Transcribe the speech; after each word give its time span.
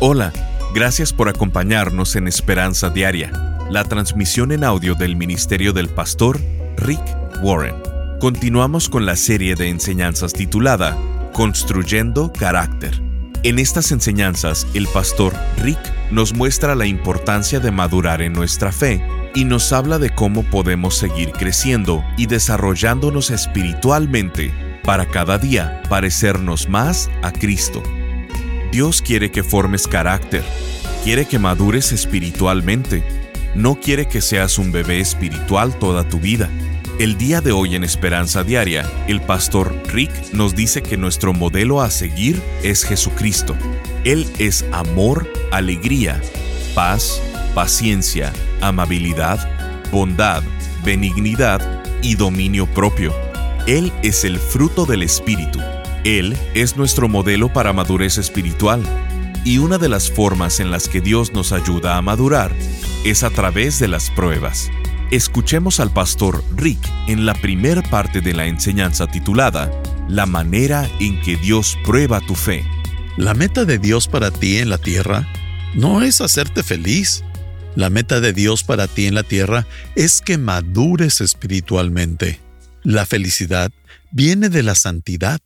Hola, 0.00 0.32
gracias 0.72 1.12
por 1.12 1.28
acompañarnos 1.28 2.14
en 2.14 2.28
Esperanza 2.28 2.88
Diaria, 2.88 3.32
la 3.68 3.82
transmisión 3.82 4.52
en 4.52 4.62
audio 4.62 4.94
del 4.94 5.16
Ministerio 5.16 5.72
del 5.72 5.88
Pastor 5.88 6.40
Rick 6.76 7.02
Warren. 7.42 7.74
Continuamos 8.20 8.88
con 8.88 9.06
la 9.06 9.16
serie 9.16 9.56
de 9.56 9.70
enseñanzas 9.70 10.32
titulada 10.34 10.96
Construyendo 11.32 12.32
Carácter. 12.32 13.02
En 13.42 13.58
estas 13.58 13.90
enseñanzas, 13.90 14.68
el 14.72 14.86
pastor 14.86 15.34
Rick 15.56 15.80
nos 16.12 16.32
muestra 16.32 16.76
la 16.76 16.86
importancia 16.86 17.58
de 17.58 17.72
madurar 17.72 18.22
en 18.22 18.34
nuestra 18.34 18.70
fe 18.70 19.04
y 19.34 19.44
nos 19.44 19.72
habla 19.72 19.98
de 19.98 20.14
cómo 20.14 20.44
podemos 20.44 20.96
seguir 20.96 21.32
creciendo 21.32 22.04
y 22.16 22.26
desarrollándonos 22.26 23.32
espiritualmente 23.32 24.52
para 24.84 25.06
cada 25.06 25.38
día 25.38 25.82
parecernos 25.88 26.68
más 26.68 27.10
a 27.22 27.32
Cristo. 27.32 27.82
Dios 28.78 29.02
quiere 29.02 29.32
que 29.32 29.42
formes 29.42 29.88
carácter, 29.88 30.44
quiere 31.02 31.24
que 31.26 31.40
madures 31.40 31.90
espiritualmente, 31.90 33.02
no 33.56 33.74
quiere 33.74 34.06
que 34.06 34.20
seas 34.20 34.56
un 34.56 34.70
bebé 34.70 35.00
espiritual 35.00 35.76
toda 35.76 36.08
tu 36.08 36.20
vida. 36.20 36.48
El 37.00 37.18
día 37.18 37.40
de 37.40 37.50
hoy 37.50 37.74
en 37.74 37.82
Esperanza 37.82 38.44
Diaria, 38.44 38.88
el 39.08 39.20
pastor 39.20 39.74
Rick 39.88 40.12
nos 40.32 40.54
dice 40.54 40.80
que 40.80 40.96
nuestro 40.96 41.32
modelo 41.32 41.80
a 41.80 41.90
seguir 41.90 42.40
es 42.62 42.84
Jesucristo. 42.84 43.56
Él 44.04 44.28
es 44.38 44.64
amor, 44.70 45.28
alegría, 45.50 46.22
paz, 46.76 47.20
paciencia, 47.56 48.32
amabilidad, 48.60 49.40
bondad, 49.90 50.44
benignidad 50.84 51.82
y 52.00 52.14
dominio 52.14 52.64
propio. 52.66 53.12
Él 53.66 53.92
es 54.04 54.22
el 54.22 54.38
fruto 54.38 54.86
del 54.86 55.02
Espíritu 55.02 55.58
él 56.04 56.36
es 56.54 56.76
nuestro 56.76 57.08
modelo 57.08 57.52
para 57.52 57.72
madurez 57.72 58.18
espiritual 58.18 58.82
y 59.44 59.58
una 59.58 59.78
de 59.78 59.88
las 59.88 60.10
formas 60.10 60.60
en 60.60 60.70
las 60.70 60.88
que 60.88 61.00
Dios 61.00 61.32
nos 61.32 61.52
ayuda 61.52 61.96
a 61.96 62.02
madurar 62.02 62.52
es 63.04 63.22
a 63.22 63.30
través 63.30 63.78
de 63.78 63.88
las 63.88 64.10
pruebas. 64.10 64.70
Escuchemos 65.10 65.80
al 65.80 65.90
pastor 65.90 66.44
Rick 66.54 66.80
en 67.06 67.24
la 67.24 67.34
primera 67.34 67.82
parte 67.82 68.20
de 68.20 68.34
la 68.34 68.46
enseñanza 68.46 69.06
titulada 69.06 69.70
La 70.08 70.26
manera 70.26 70.88
en 71.00 71.20
que 71.22 71.36
Dios 71.36 71.78
prueba 71.84 72.20
tu 72.20 72.34
fe. 72.34 72.64
La 73.16 73.34
meta 73.34 73.64
de 73.64 73.78
Dios 73.78 74.06
para 74.06 74.30
ti 74.30 74.58
en 74.58 74.68
la 74.68 74.78
tierra 74.78 75.26
no 75.74 76.02
es 76.02 76.20
hacerte 76.20 76.62
feliz. 76.62 77.24
La 77.74 77.90
meta 77.90 78.20
de 78.20 78.32
Dios 78.32 78.64
para 78.64 78.86
ti 78.86 79.06
en 79.06 79.14
la 79.14 79.22
tierra 79.22 79.66
es 79.94 80.20
que 80.20 80.36
madures 80.36 81.20
espiritualmente. 81.20 82.40
La 82.82 83.06
felicidad 83.06 83.72
viene 84.10 84.48
de 84.48 84.62
la 84.62 84.74
santidad. 84.74 85.40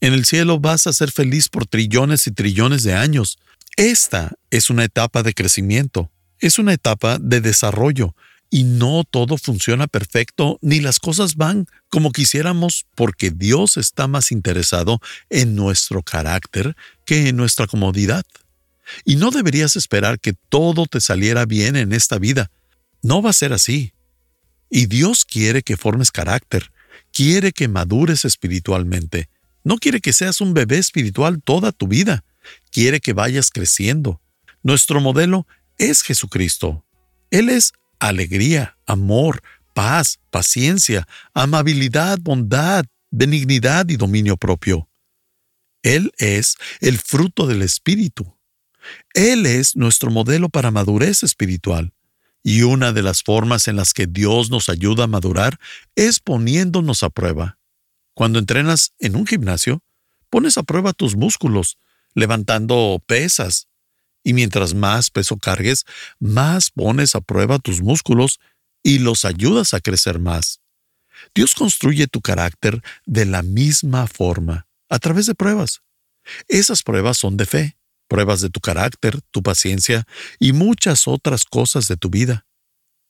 En 0.00 0.12
el 0.12 0.24
cielo 0.24 0.60
vas 0.60 0.86
a 0.86 0.92
ser 0.92 1.10
feliz 1.10 1.48
por 1.48 1.66
trillones 1.66 2.26
y 2.26 2.30
trillones 2.30 2.82
de 2.82 2.94
años. 2.94 3.38
Esta 3.76 4.32
es 4.50 4.70
una 4.70 4.84
etapa 4.84 5.22
de 5.22 5.34
crecimiento, 5.34 6.10
es 6.38 6.58
una 6.58 6.72
etapa 6.72 7.18
de 7.18 7.40
desarrollo, 7.40 8.14
y 8.50 8.64
no 8.64 9.04
todo 9.04 9.38
funciona 9.38 9.86
perfecto 9.86 10.58
ni 10.62 10.80
las 10.80 11.00
cosas 11.00 11.36
van 11.36 11.66
como 11.88 12.12
quisiéramos 12.12 12.86
porque 12.94 13.30
Dios 13.30 13.76
está 13.76 14.06
más 14.06 14.30
interesado 14.30 15.00
en 15.30 15.56
nuestro 15.56 16.02
carácter 16.02 16.76
que 17.04 17.28
en 17.28 17.36
nuestra 17.36 17.66
comodidad. 17.66 18.24
Y 19.04 19.16
no 19.16 19.30
deberías 19.30 19.74
esperar 19.74 20.20
que 20.20 20.34
todo 20.48 20.86
te 20.86 21.00
saliera 21.00 21.44
bien 21.44 21.74
en 21.74 21.92
esta 21.92 22.18
vida. 22.18 22.50
No 23.02 23.20
va 23.20 23.30
a 23.30 23.34
ser 23.34 23.52
así. 23.52 23.92
Y 24.70 24.86
Dios 24.86 25.24
quiere 25.24 25.62
que 25.62 25.76
formes 25.76 26.12
carácter, 26.12 26.70
quiere 27.12 27.52
que 27.52 27.66
madures 27.66 28.24
espiritualmente. 28.24 29.28
No 29.66 29.78
quiere 29.78 30.00
que 30.00 30.12
seas 30.12 30.40
un 30.40 30.54
bebé 30.54 30.78
espiritual 30.78 31.42
toda 31.42 31.72
tu 31.72 31.88
vida. 31.88 32.24
Quiere 32.70 33.00
que 33.00 33.12
vayas 33.12 33.50
creciendo. 33.50 34.22
Nuestro 34.62 35.00
modelo 35.00 35.48
es 35.76 36.02
Jesucristo. 36.02 36.86
Él 37.32 37.48
es 37.48 37.72
alegría, 37.98 38.78
amor, 38.86 39.42
paz, 39.74 40.20
paciencia, 40.30 41.08
amabilidad, 41.34 42.18
bondad, 42.20 42.84
benignidad 43.10 43.88
y 43.88 43.96
dominio 43.96 44.36
propio. 44.36 44.88
Él 45.82 46.12
es 46.18 46.54
el 46.80 46.98
fruto 46.98 47.48
del 47.48 47.62
Espíritu. 47.62 48.38
Él 49.14 49.46
es 49.46 49.74
nuestro 49.74 50.12
modelo 50.12 50.48
para 50.48 50.70
madurez 50.70 51.24
espiritual. 51.24 51.92
Y 52.44 52.62
una 52.62 52.92
de 52.92 53.02
las 53.02 53.24
formas 53.24 53.66
en 53.66 53.74
las 53.74 53.94
que 53.94 54.06
Dios 54.06 54.48
nos 54.48 54.68
ayuda 54.68 55.04
a 55.04 55.08
madurar 55.08 55.58
es 55.96 56.20
poniéndonos 56.20 57.02
a 57.02 57.10
prueba. 57.10 57.58
Cuando 58.16 58.38
entrenas 58.38 58.94
en 58.98 59.14
un 59.14 59.26
gimnasio, 59.26 59.82
pones 60.30 60.56
a 60.56 60.62
prueba 60.62 60.94
tus 60.94 61.16
músculos, 61.16 61.76
levantando 62.14 62.98
pesas, 63.06 63.68
y 64.24 64.32
mientras 64.32 64.72
más 64.72 65.10
peso 65.10 65.36
cargues, 65.36 65.84
más 66.18 66.70
pones 66.70 67.14
a 67.14 67.20
prueba 67.20 67.58
tus 67.58 67.82
músculos 67.82 68.40
y 68.82 69.00
los 69.00 69.26
ayudas 69.26 69.74
a 69.74 69.80
crecer 69.80 70.18
más. 70.18 70.62
Dios 71.34 71.54
construye 71.54 72.06
tu 72.06 72.22
carácter 72.22 72.82
de 73.04 73.26
la 73.26 73.42
misma 73.42 74.06
forma, 74.06 74.66
a 74.88 74.98
través 74.98 75.26
de 75.26 75.34
pruebas. 75.34 75.82
Esas 76.48 76.82
pruebas 76.82 77.18
son 77.18 77.36
de 77.36 77.44
fe, 77.44 77.76
pruebas 78.08 78.40
de 78.40 78.48
tu 78.48 78.60
carácter, 78.60 79.20
tu 79.30 79.42
paciencia 79.42 80.06
y 80.38 80.54
muchas 80.54 81.06
otras 81.06 81.44
cosas 81.44 81.86
de 81.86 81.98
tu 81.98 82.08
vida. 82.08 82.46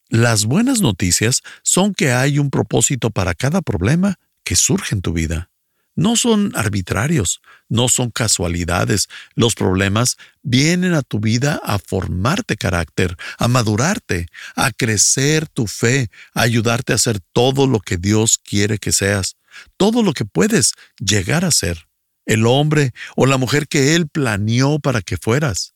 Las 0.09 0.47
buenas 0.47 0.81
noticias 0.81 1.43
son 1.63 1.95
que 1.95 2.11
hay 2.11 2.41
un 2.41 2.51
propósito 2.51 3.11
para 3.11 3.35
cada 3.35 3.63
problema 3.63 4.19
que 4.47 4.55
surge 4.55 4.95
en 4.95 5.03
tu 5.03 5.13
vida. 5.13 5.51
No 5.97 6.15
son 6.15 6.53
arbitrarios, 6.55 7.41
no 7.69 7.89
son 7.89 8.11
casualidades. 8.11 9.09
Los 9.35 9.57
problemas 9.57 10.19
vienen 10.43 10.95
a 10.95 11.03
tu 11.03 11.19
vida 11.19 11.61
a 11.65 11.81
formarte 11.81 12.57
carácter, 12.57 13.17
a 13.39 13.49
madurarte, 13.49 14.29
a 14.55 14.71
crecer 14.71 15.49
tu 15.49 15.67
fe, 15.67 16.11
a 16.33 16.43
ayudarte 16.43 16.93
a 16.93 16.97
hacer 16.97 17.19
todo 17.33 17.67
lo 17.67 17.81
que 17.81 17.97
Dios 17.97 18.39
quiere 18.39 18.79
que 18.79 18.93
seas, 18.93 19.37
todo 19.77 20.05
lo 20.05 20.13
que 20.13 20.25
puedes 20.25 20.75
llegar 21.01 21.45
a 21.45 21.51
ser, 21.51 21.89
el 22.25 22.47
hombre 22.47 22.93
o 23.17 23.27
la 23.27 23.39
mujer 23.39 23.67
que 23.67 23.97
Él 23.97 24.07
planeó 24.07 24.79
para 24.79 25.03
que 25.03 25.17
fueras. 25.17 25.75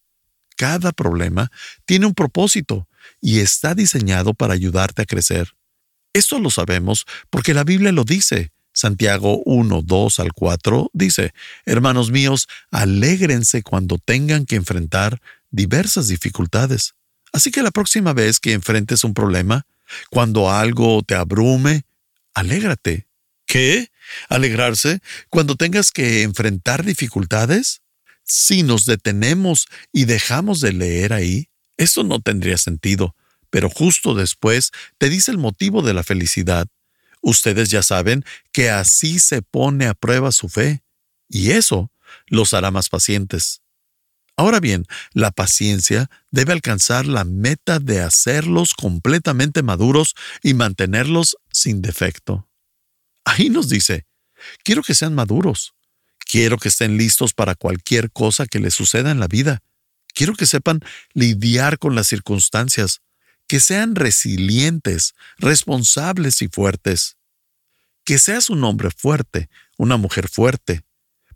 Cada 0.56 0.92
problema 0.92 1.50
tiene 1.86 2.06
un 2.06 2.14
propósito 2.14 2.86
y 3.20 3.40
está 3.40 3.74
diseñado 3.74 4.32
para 4.32 4.54
ayudarte 4.54 5.02
a 5.02 5.06
crecer. 5.06 5.54
Esto 6.12 6.38
lo 6.38 6.50
sabemos 6.50 7.06
porque 7.30 7.54
la 7.54 7.64
Biblia 7.64 7.90
lo 7.90 8.04
dice. 8.04 8.52
Santiago 8.72 9.42
1, 9.44 9.82
2 9.82 10.20
al 10.20 10.32
4 10.32 10.90
dice, 10.92 11.32
Hermanos 11.64 12.10
míos, 12.10 12.48
alégrense 12.70 13.62
cuando 13.62 13.98
tengan 13.98 14.46
que 14.46 14.56
enfrentar 14.56 15.20
diversas 15.50 16.08
dificultades. 16.08 16.94
Así 17.32 17.50
que 17.50 17.62
la 17.62 17.70
próxima 17.70 18.12
vez 18.12 18.40
que 18.40 18.52
enfrentes 18.52 19.04
un 19.04 19.14
problema, 19.14 19.66
cuando 20.10 20.50
algo 20.50 21.02
te 21.02 21.14
abrume, 21.14 21.84
alégrate. 22.34 23.06
¿Qué? 23.46 23.90
¿Alegrarse 24.28 25.00
cuando 25.28 25.56
tengas 25.56 25.90
que 25.90 26.22
enfrentar 26.22 26.84
dificultades? 26.84 27.82
Si 28.24 28.62
nos 28.62 28.86
detenemos 28.86 29.66
y 29.92 30.04
dejamos 30.04 30.60
de 30.60 30.72
leer 30.72 31.12
ahí, 31.12 31.48
eso 31.76 32.04
no 32.04 32.20
tendría 32.20 32.58
sentido, 32.58 33.16
pero 33.50 33.68
justo 33.68 34.14
después 34.14 34.70
te 34.98 35.08
dice 35.08 35.32
el 35.32 35.38
motivo 35.38 35.82
de 35.82 35.94
la 35.94 36.04
felicidad. 36.04 36.68
Ustedes 37.20 37.70
ya 37.70 37.82
saben 37.82 38.24
que 38.52 38.70
así 38.70 39.18
se 39.18 39.42
pone 39.42 39.86
a 39.86 39.94
prueba 39.94 40.32
su 40.32 40.48
fe, 40.48 40.82
y 41.28 41.52
eso 41.52 41.92
los 42.26 42.54
hará 42.54 42.70
más 42.70 42.88
pacientes. 42.88 43.62
Ahora 44.36 44.58
bien, 44.58 44.86
la 45.12 45.32
paciencia 45.32 46.08
debe 46.30 46.52
alcanzar 46.52 47.04
la 47.06 47.24
meta 47.24 47.78
de 47.78 48.00
hacerlos 48.00 48.72
completamente 48.74 49.62
maduros 49.62 50.14
y 50.42 50.54
mantenerlos 50.54 51.36
sin 51.52 51.82
defecto. 51.82 52.48
Ahí 53.24 53.50
nos 53.50 53.68
dice, 53.68 54.06
quiero 54.64 54.82
que 54.82 54.94
sean 54.94 55.14
maduros, 55.14 55.74
quiero 56.18 56.56
que 56.56 56.68
estén 56.68 56.96
listos 56.96 57.34
para 57.34 57.54
cualquier 57.54 58.10
cosa 58.12 58.46
que 58.46 58.60
les 58.60 58.72
suceda 58.72 59.10
en 59.10 59.20
la 59.20 59.28
vida, 59.28 59.62
quiero 60.14 60.34
que 60.34 60.46
sepan 60.46 60.80
lidiar 61.12 61.78
con 61.78 61.94
las 61.94 62.06
circunstancias, 62.06 63.02
que 63.50 63.58
sean 63.58 63.96
resilientes, 63.96 65.16
responsables 65.38 66.40
y 66.40 66.46
fuertes. 66.46 67.16
Que 68.04 68.16
seas 68.20 68.48
un 68.48 68.62
hombre 68.62 68.90
fuerte, 68.96 69.50
una 69.76 69.96
mujer 69.96 70.28
fuerte, 70.28 70.84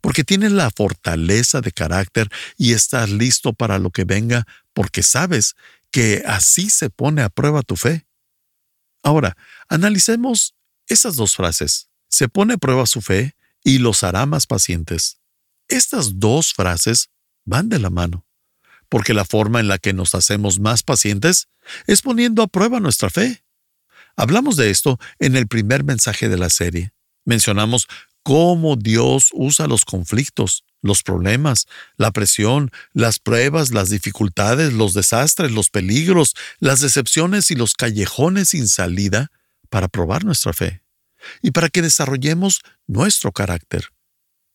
porque 0.00 0.22
tienes 0.22 0.52
la 0.52 0.70
fortaleza 0.70 1.60
de 1.60 1.72
carácter 1.72 2.30
y 2.56 2.72
estás 2.72 3.10
listo 3.10 3.52
para 3.52 3.80
lo 3.80 3.90
que 3.90 4.04
venga 4.04 4.46
porque 4.74 5.02
sabes 5.02 5.56
que 5.90 6.22
así 6.24 6.70
se 6.70 6.88
pone 6.88 7.20
a 7.20 7.30
prueba 7.30 7.62
tu 7.62 7.74
fe. 7.74 8.06
Ahora, 9.02 9.36
analicemos 9.68 10.54
esas 10.86 11.16
dos 11.16 11.34
frases. 11.34 11.88
Se 12.08 12.28
pone 12.28 12.54
a 12.54 12.58
prueba 12.58 12.86
su 12.86 13.00
fe 13.00 13.34
y 13.64 13.78
los 13.78 14.04
hará 14.04 14.24
más 14.24 14.46
pacientes. 14.46 15.18
Estas 15.66 16.20
dos 16.20 16.52
frases 16.52 17.10
van 17.44 17.68
de 17.68 17.80
la 17.80 17.90
mano 17.90 18.24
porque 18.94 19.12
la 19.12 19.24
forma 19.24 19.58
en 19.58 19.66
la 19.66 19.78
que 19.78 19.92
nos 19.92 20.14
hacemos 20.14 20.60
más 20.60 20.84
pacientes 20.84 21.48
es 21.88 22.00
poniendo 22.00 22.44
a 22.44 22.46
prueba 22.46 22.78
nuestra 22.78 23.10
fe. 23.10 23.42
Hablamos 24.14 24.54
de 24.54 24.70
esto 24.70 25.00
en 25.18 25.34
el 25.34 25.48
primer 25.48 25.82
mensaje 25.82 26.28
de 26.28 26.38
la 26.38 26.48
serie. 26.48 26.92
Mencionamos 27.24 27.88
cómo 28.22 28.76
Dios 28.76 29.30
usa 29.32 29.66
los 29.66 29.84
conflictos, 29.84 30.62
los 30.80 31.02
problemas, 31.02 31.66
la 31.96 32.12
presión, 32.12 32.70
las 32.92 33.18
pruebas, 33.18 33.72
las 33.72 33.90
dificultades, 33.90 34.72
los 34.72 34.94
desastres, 34.94 35.50
los 35.50 35.70
peligros, 35.70 36.36
las 36.60 36.78
decepciones 36.78 37.50
y 37.50 37.56
los 37.56 37.74
callejones 37.74 38.50
sin 38.50 38.68
salida 38.68 39.32
para 39.70 39.88
probar 39.88 40.24
nuestra 40.24 40.52
fe 40.52 40.82
y 41.42 41.50
para 41.50 41.68
que 41.68 41.82
desarrollemos 41.82 42.60
nuestro 42.86 43.32
carácter. 43.32 43.88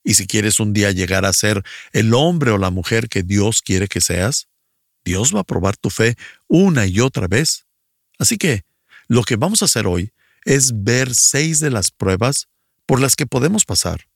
Y 0.04 0.14
si 0.16 0.28
quieres 0.28 0.60
un 0.60 0.74
día 0.74 0.92
llegar 0.92 1.26
a 1.26 1.34
ser 1.34 1.64
el 1.92 2.14
hombre 2.14 2.52
o 2.52 2.58
la 2.58 2.70
mujer 2.70 3.10
que 3.10 3.24
Dios 3.24 3.62
quiere 3.62 3.88
que 3.88 4.02
seas, 4.02 4.48
Dios 5.04 5.34
va 5.36 5.42
a 5.42 5.46
probar 5.46 5.78
tu 5.78 5.90
fe 5.90 6.16
una 6.48 6.86
y 6.86 7.00
otra 7.00 7.28
vez. 7.28 7.66
Así 8.18 8.38
que, 8.38 8.64
lo 9.08 9.24
que 9.24 9.36
vamos 9.36 9.62
a 9.62 9.66
hacer 9.66 9.88
hoy 9.88 10.12
es 10.46 10.84
ver 10.84 11.14
seis 11.16 11.60
de 11.60 11.70
las 11.70 11.92
pruebas 11.92 12.48
por 12.86 13.00
las 13.02 13.16
que 13.16 13.26
podemos 13.26 13.66
pasar. 13.66 14.08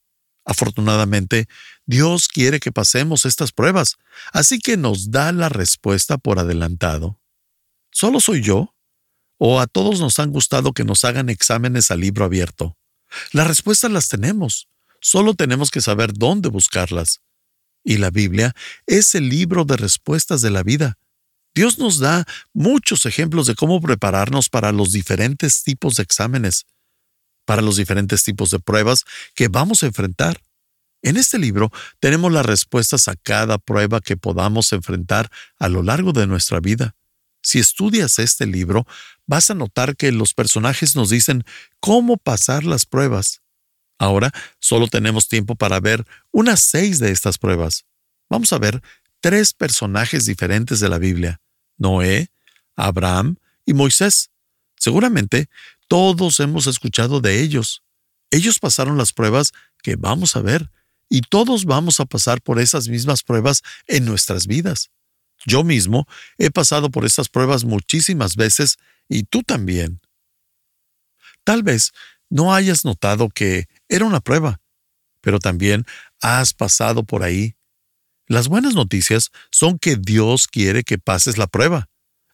Afortunadamente, 0.45 1.47
Dios 1.86 2.27
quiere 2.27 2.59
que 2.59 2.71
pasemos 2.71 3.25
estas 3.25 3.51
pruebas, 3.51 3.97
así 4.33 4.59
que 4.59 4.77
nos 4.77 5.12
da 5.12 5.31
la 5.31 5.50
respuesta 5.50 6.18
por 6.18 6.39
adelantado. 6.39 7.19
¿Solo 7.91 8.19
soy 8.19 8.41
yo? 8.41 8.75
¿O 9.38 9.59
a 9.59 9.68
todos 9.68 10.00
nos 10.00 10.19
han 10.19 10.31
gustado 10.31 10.74
que 10.74 10.83
nos 10.83 11.06
hagan 11.06 11.29
exámenes 11.29 11.91
a 11.91 11.95
libro 11.95 12.25
abierto? 12.25 12.77
Las 13.31 13.47
respuestas 13.47 13.91
las 13.91 14.09
tenemos, 14.09 14.68
solo 15.03 15.35
tenemos 15.35 15.69
que 15.69 15.81
saber 15.81 16.13
dónde 16.13 16.50
buscarlas. 16.50 17.21
Y 17.83 17.97
la 17.97 18.09
Biblia 18.09 18.55
es 18.88 19.13
el 19.13 19.29
libro 19.29 19.65
de 19.65 19.77
respuestas 19.77 20.41
de 20.41 20.50
la 20.50 20.63
vida. 20.63 20.97
Dios 21.53 21.77
nos 21.77 22.00
da 22.00 22.25
muchos 22.53 23.05
ejemplos 23.05 23.45
de 23.45 23.55
cómo 23.55 23.79
prepararnos 23.79 24.50
para 24.50 24.71
los 24.71 24.91
diferentes 24.91 25.61
tipos 25.61 25.97
de 25.97 26.03
exámenes, 26.03 26.65
para 27.45 27.61
los 27.61 27.75
diferentes 27.75 28.23
tipos 28.23 28.50
de 28.50 28.59
pruebas 28.59 29.03
que 29.35 29.50
vamos 29.50 29.83
a 29.83 29.88
enfrentar. 29.88 30.41
En 31.03 31.17
este 31.17 31.38
libro 31.38 31.69
tenemos 32.00 32.31
las 32.31 32.45
respuestas 32.45 33.07
a 33.07 33.15
cada 33.15 33.57
prueba 33.57 34.00
que 34.00 34.17
podamos 34.17 34.71
enfrentar 34.71 35.29
a 35.59 35.67
lo 35.67 35.83
largo 35.83 36.13
de 36.13 36.25
nuestra 36.25 36.59
vida. 36.59 36.95
Si 37.44 37.59
estudias 37.59 38.19
este 38.19 38.45
libro, 38.45 38.88
vas 39.27 39.51
a 39.51 39.53
notar 39.53 39.97
que 39.97 40.13
los 40.13 40.33
personajes 40.33 40.95
nos 40.95 41.09
dicen 41.09 41.44
cómo 41.81 42.17
pasar 42.17 42.63
las 42.63 42.85
pruebas. 42.85 43.42
Ahora 43.97 44.31
solo 44.59 44.87
tenemos 44.87 45.27
tiempo 45.27 45.55
para 45.55 45.79
ver 45.79 46.05
unas 46.31 46.61
seis 46.61 46.99
de 46.99 47.11
estas 47.11 47.37
pruebas. 47.37 47.85
Vamos 48.29 48.51
a 48.53 48.59
ver 48.59 48.81
tres 49.19 49.53
personajes 49.53 50.25
diferentes 50.25 50.79
de 50.79 50.89
la 50.89 50.97
Biblia, 50.97 51.41
Noé, 51.77 52.29
Abraham 52.75 53.37
y 53.65 53.73
Moisés. 53.73 54.29
Seguramente 54.77 55.49
todos 55.87 56.39
hemos 56.39 56.67
escuchado 56.67 57.21
de 57.21 57.41
ellos. 57.41 57.83
Ellos 58.31 58.59
pasaron 58.59 58.97
las 58.97 59.13
pruebas 59.13 59.51
que 59.81 59.95
vamos 59.95 60.35
a 60.35 60.41
ver, 60.41 60.71
y 61.09 61.21
todos 61.21 61.65
vamos 61.65 61.99
a 61.99 62.05
pasar 62.05 62.41
por 62.41 62.59
esas 62.59 62.87
mismas 62.87 63.21
pruebas 63.21 63.61
en 63.85 64.03
nuestras 64.05 64.47
vidas. 64.47 64.89
Yo 65.45 65.63
mismo 65.63 66.07
he 66.39 66.49
pasado 66.49 66.89
por 66.89 67.05
esas 67.05 67.29
pruebas 67.29 67.65
muchísimas 67.65 68.35
veces 68.35 68.77
y 69.07 69.21
tú 69.21 69.43
también. 69.43 70.01
Tal 71.43 71.61
vez 71.61 71.91
no 72.29 72.55
hayas 72.55 72.83
notado 72.83 73.29
que 73.29 73.67
era 73.93 74.05
una 74.05 74.21
prueba, 74.21 74.59
pero 75.21 75.37
también 75.37 75.85
has 76.19 76.53
pasado 76.53 77.03
por 77.03 77.21
ahí. 77.21 77.55
Las 78.27 78.47
buenas 78.47 78.73
noticias 78.73 79.29
son 79.51 79.77
que 79.77 79.97
Dios 79.97 80.47
quiere 80.47 80.83
que 80.83 80.97
pases 80.97 81.37
la 81.37 81.45
prueba. 81.45 81.89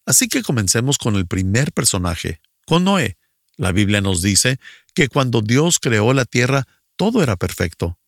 Así 0.05 0.29
que 0.29 0.41
comencemos 0.41 0.97
con 0.97 1.17
el 1.17 1.27
primer 1.27 1.73
personaje, 1.73 2.39
con 2.65 2.85
Noé. 2.85 3.17
La 3.57 3.73
Biblia 3.73 3.99
nos 3.99 4.21
dice 4.21 4.57
que 4.93 5.09
cuando 5.09 5.41
Dios 5.41 5.79
creó 5.79 6.13
la 6.13 6.23
tierra, 6.23 6.65
todo 6.95 7.21
era 7.21 7.35
perfecto. 7.35 7.99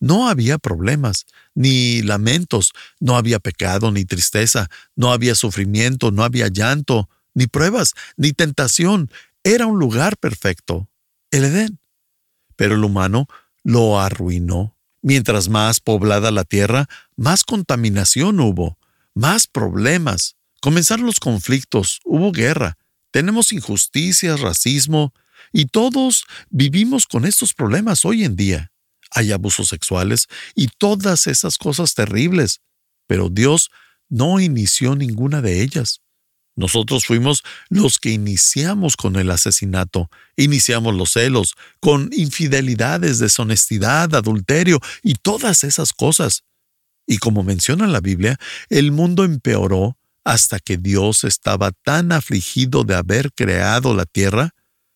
No 0.00 0.28
había 0.28 0.56
problemas, 0.56 1.26
ni 1.54 2.00
lamentos, 2.00 2.72
no 2.98 3.18
había 3.18 3.40
pecado, 3.40 3.92
ni 3.92 4.06
tristeza, 4.06 4.70
no 4.94 5.12
había 5.12 5.34
sufrimiento, 5.34 6.12
no 6.12 6.24
había 6.24 6.48
llanto, 6.48 7.10
ni 7.34 7.46
pruebas, 7.46 7.92
ni 8.16 8.32
tentación. 8.32 9.10
Era 9.44 9.66
un 9.66 9.78
lugar 9.78 10.16
perfecto, 10.16 10.88
el 11.30 11.44
Edén. 11.44 11.78
Pero 12.56 12.74
el 12.74 12.84
humano 12.84 13.28
lo 13.62 14.00
arruinó. 14.00 14.76
Mientras 15.02 15.48
más 15.48 15.80
poblada 15.80 16.30
la 16.30 16.44
tierra, 16.44 16.88
más 17.16 17.44
contaminación 17.44 18.40
hubo, 18.40 18.78
más 19.14 19.46
problemas. 19.46 20.36
Comenzaron 20.60 21.06
los 21.06 21.20
conflictos, 21.20 22.00
hubo 22.04 22.32
guerra, 22.32 22.76
tenemos 23.10 23.52
injusticias, 23.52 24.40
racismo, 24.40 25.14
y 25.52 25.66
todos 25.66 26.24
vivimos 26.50 27.06
con 27.06 27.24
estos 27.24 27.54
problemas 27.54 28.04
hoy 28.04 28.24
en 28.24 28.36
día. 28.36 28.72
Hay 29.10 29.32
abusos 29.32 29.68
sexuales 29.68 30.26
y 30.54 30.68
todas 30.68 31.26
esas 31.26 31.56
cosas 31.56 31.94
terribles, 31.94 32.60
pero 33.06 33.28
Dios 33.28 33.70
no 34.08 34.40
inició 34.40 34.96
ninguna 34.96 35.40
de 35.40 35.62
ellas. 35.62 36.02
Nosotros 36.56 37.04
fuimos 37.04 37.42
los 37.68 37.98
que 37.98 38.10
iniciamos 38.10 38.96
con 38.96 39.16
el 39.16 39.30
asesinato, 39.30 40.10
iniciamos 40.36 40.94
los 40.94 41.12
celos, 41.12 41.54
con 41.80 42.08
infidelidades, 42.12 43.18
deshonestidad, 43.18 44.14
adulterio 44.14 44.80
y 45.02 45.14
todas 45.14 45.64
esas 45.64 45.92
cosas. 45.92 46.44
Y 47.06 47.18
como 47.18 47.42
menciona 47.42 47.86
la 47.86 48.00
Biblia, 48.00 48.38
el 48.70 48.90
mundo 48.90 49.24
empeoró 49.24 49.98
hasta 50.24 50.58
que 50.58 50.78
Dios 50.78 51.24
estaba 51.24 51.70
tan 51.70 52.10
afligido 52.10 52.84
de 52.84 52.96
haber 52.96 53.32
creado 53.32 53.94
la 53.94 54.06
tierra, 54.06 54.54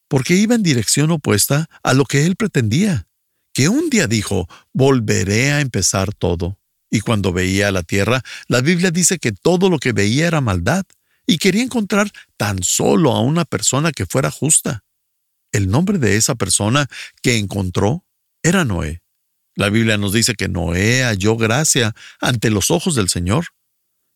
porque 0.08 0.34
iba 0.34 0.54
en 0.54 0.62
dirección 0.62 1.10
opuesta 1.10 1.68
a 1.84 1.92
lo 1.92 2.04
que 2.04 2.26
él 2.26 2.36
pretendía, 2.36 3.06
que 3.52 3.68
un 3.68 3.90
día 3.90 4.06
dijo, 4.06 4.48
volveré 4.72 5.52
a 5.52 5.60
empezar 5.60 6.14
todo. 6.14 6.58
Y 6.90 7.00
cuando 7.00 7.32
veía 7.32 7.70
la 7.70 7.84
tierra, 7.84 8.22
la 8.48 8.60
Biblia 8.60 8.90
dice 8.90 9.18
que 9.18 9.30
todo 9.30 9.70
lo 9.70 9.78
que 9.78 9.92
veía 9.92 10.26
era 10.26 10.40
maldad, 10.40 10.84
y 11.30 11.38
quería 11.38 11.62
encontrar 11.62 12.10
tan 12.36 12.60
solo 12.64 13.12
a 13.12 13.20
una 13.20 13.44
persona 13.44 13.92
que 13.92 14.04
fuera 14.04 14.32
justa. 14.32 14.82
El 15.52 15.70
nombre 15.70 15.98
de 15.98 16.16
esa 16.16 16.34
persona 16.34 16.88
que 17.22 17.36
encontró 17.36 18.04
era 18.42 18.64
Noé. 18.64 19.00
La 19.54 19.70
Biblia 19.70 19.96
nos 19.96 20.12
dice 20.12 20.34
que 20.34 20.48
Noé 20.48 21.04
halló 21.04 21.36
gracia 21.36 21.94
ante 22.20 22.50
los 22.50 22.72
ojos 22.72 22.96
del 22.96 23.08
Señor. 23.08 23.46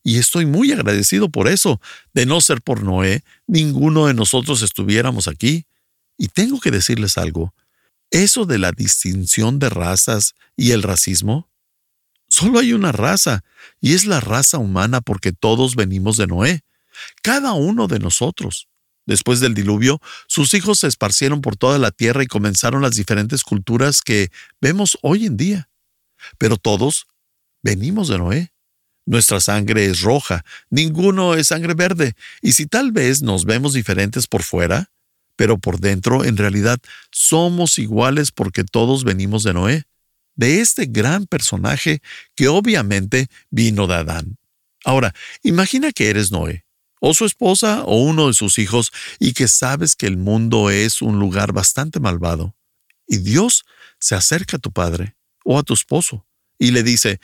Y 0.03 0.19
estoy 0.19 0.45
muy 0.45 0.73
agradecido 0.73 1.29
por 1.29 1.47
eso. 1.47 1.81
De 2.15 2.27
no 2.27 2.41
ser 2.41 2.63
por 2.63 2.83
Noé, 2.83 3.23
ninguno 3.47 4.09
de 4.09 4.15
nosotros 4.15 4.63
estuviéramos 4.63 5.29
aquí. 5.29 5.67
Y 6.19 6.27
tengo 6.27 6.59
que 6.59 6.73
decirles 6.73 7.17
algo. 7.17 7.55
Eso 8.11 8.45
de 8.45 8.59
la 8.59 8.73
distinción 8.73 9.61
de 9.61 9.71
razas 9.71 10.35
y 10.57 10.73
el 10.73 10.83
racismo, 10.83 11.49
solo 12.27 12.59
hay 12.59 12.73
una 12.73 12.91
raza, 12.91 13.45
y 13.81 13.95
es 13.95 14.05
la 14.05 14.19
raza 14.19 14.59
humana 14.59 15.01
porque 15.01 15.31
todos 15.31 15.77
venimos 15.77 16.17
de 16.17 16.27
Noé. 16.27 16.65
Cada 17.23 17.53
uno 17.53 17.87
de 17.87 17.99
nosotros. 17.99 18.69
Después 19.07 19.41
del 19.41 19.55
diluvio, 19.55 20.01
sus 20.27 20.55
hijos 20.55 20.81
se 20.81 20.87
esparcieron 20.87 21.43
por 21.43 21.57
toda 21.57 21.79
la 21.79 21.91
tierra 21.91 22.23
y 22.23 22.27
comenzaron 22.27 22.81
las 22.81 22.97
diferentes 22.97 23.43
culturas 23.43 24.01
que 24.01 24.31
vemos 24.61 24.97
hoy 25.03 25.27
en 25.27 25.37
día. 25.37 25.69
Pero 26.39 26.57
todos 26.57 27.07
venimos 27.63 28.09
de 28.09 28.19
Noé. 28.19 28.55
Nuestra 29.07 29.41
sangre 29.41 29.85
es 29.85 30.01
roja, 30.01 30.45
ninguno 30.71 31.35
es 31.35 31.49
sangre 31.49 31.75
verde, 31.75 32.15
y 32.41 32.53
si 32.53 32.65
tal 32.65 32.91
vez 32.91 33.21
nos 33.21 33.45
vemos 33.45 33.75
diferentes 33.75 34.27
por 34.27 34.43
fuera, 34.43 34.91
pero 35.37 35.59
por 35.59 35.79
dentro 35.79 36.25
en 36.25 36.39
realidad 36.39 36.79
somos 37.11 37.79
iguales 37.79 38.31
porque 38.33 38.65
todos 38.65 39.05
venimos 39.05 39.43
de 39.43 39.53
Noé, 39.53 39.85
de 40.37 40.61
este 40.61 40.87
gran 40.87 41.27
personaje 41.27 42.01
que 42.35 42.49
obviamente 42.49 43.29
vino 43.51 43.87
de 43.87 43.95
Adán. 43.95 44.39
Ahora, 44.85 45.15
imagina 45.43 45.93
que 45.93 46.09
eres 46.09 46.31
Noé, 46.31 46.64
o 47.07 47.15
su 47.15 47.25
esposa, 47.25 47.83
o 47.85 48.03
uno 48.03 48.29
de 48.29 48.35
sus 48.35 48.59
hijos, 48.59 48.93
y 49.19 49.33
que 49.33 49.49
sabes 49.49 49.95
que 49.97 50.07
el 50.07 50.17
mundo 50.17 50.71
es 50.71 51.03
un 51.03 51.19
lugar 51.19 51.53
bastante 51.53 52.01
malvado. 52.01 52.55
Y 53.07 53.19
Dios 53.19 53.65
se 53.99 54.15
acerca 54.15 54.57
a 54.57 54.61
tu 54.61 54.73
padre 54.73 55.17
o 55.45 55.59
a 55.59 55.63
tu 55.63 55.75
esposo 55.75 56.27
y 56.59 56.71
le 56.71 56.83
dice, 56.83 57.21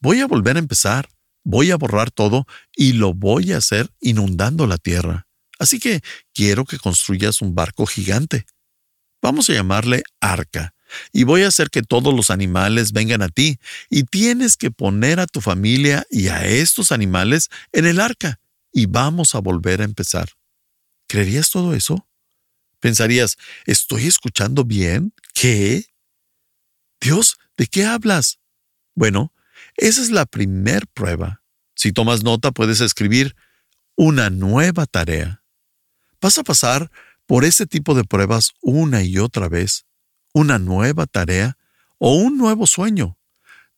voy 0.00 0.20
a 0.20 0.26
volver 0.26 0.56
a 0.56 0.60
empezar, 0.60 1.08
Voy 1.44 1.70
a 1.70 1.76
borrar 1.76 2.10
todo 2.10 2.46
y 2.74 2.94
lo 2.94 3.12
voy 3.12 3.52
a 3.52 3.58
hacer 3.58 3.90
inundando 4.00 4.66
la 4.66 4.78
tierra. 4.78 5.26
Así 5.58 5.78
que 5.78 6.00
quiero 6.32 6.64
que 6.64 6.78
construyas 6.78 7.42
un 7.42 7.54
barco 7.54 7.86
gigante. 7.86 8.46
Vamos 9.20 9.50
a 9.50 9.52
llamarle 9.52 10.02
arca. 10.20 10.74
Y 11.12 11.24
voy 11.24 11.42
a 11.42 11.48
hacer 11.48 11.70
que 11.70 11.82
todos 11.82 12.14
los 12.14 12.30
animales 12.30 12.92
vengan 12.92 13.20
a 13.20 13.28
ti, 13.28 13.58
y 13.90 14.04
tienes 14.04 14.56
que 14.56 14.70
poner 14.70 15.18
a 15.18 15.26
tu 15.26 15.40
familia 15.40 16.06
y 16.08 16.28
a 16.28 16.46
estos 16.46 16.92
animales 16.92 17.50
en 17.72 17.86
el 17.86 17.98
arca, 17.98 18.38
y 18.74 18.86
vamos 18.86 19.34
a 19.34 19.38
volver 19.38 19.80
a 19.80 19.84
empezar. 19.84 20.28
¿Creerías 21.06 21.48
todo 21.48 21.74
eso? 21.74 22.06
Pensarías, 22.80 23.38
¿estoy 23.64 24.06
escuchando 24.06 24.64
bien? 24.64 25.14
¿Qué? 25.32 25.86
Dios, 27.00 27.38
¿de 27.56 27.68
qué 27.68 27.86
hablas? 27.86 28.40
Bueno, 28.94 29.32
esa 29.76 30.02
es 30.02 30.10
la 30.10 30.26
primer 30.26 30.88
prueba. 30.88 31.42
Si 31.76 31.92
tomas 31.92 32.24
nota, 32.24 32.50
puedes 32.50 32.80
escribir 32.80 33.36
una 33.96 34.28
nueva 34.28 34.86
tarea. 34.86 35.42
Vas 36.20 36.36
a 36.38 36.42
pasar 36.42 36.90
por 37.26 37.44
ese 37.44 37.66
tipo 37.66 37.94
de 37.94 38.04
pruebas 38.04 38.50
una 38.60 39.02
y 39.02 39.18
otra 39.18 39.48
vez, 39.48 39.86
una 40.32 40.58
nueva 40.58 41.06
tarea 41.06 41.56
o 41.98 42.16
un 42.16 42.36
nuevo 42.36 42.66
sueño. 42.66 43.18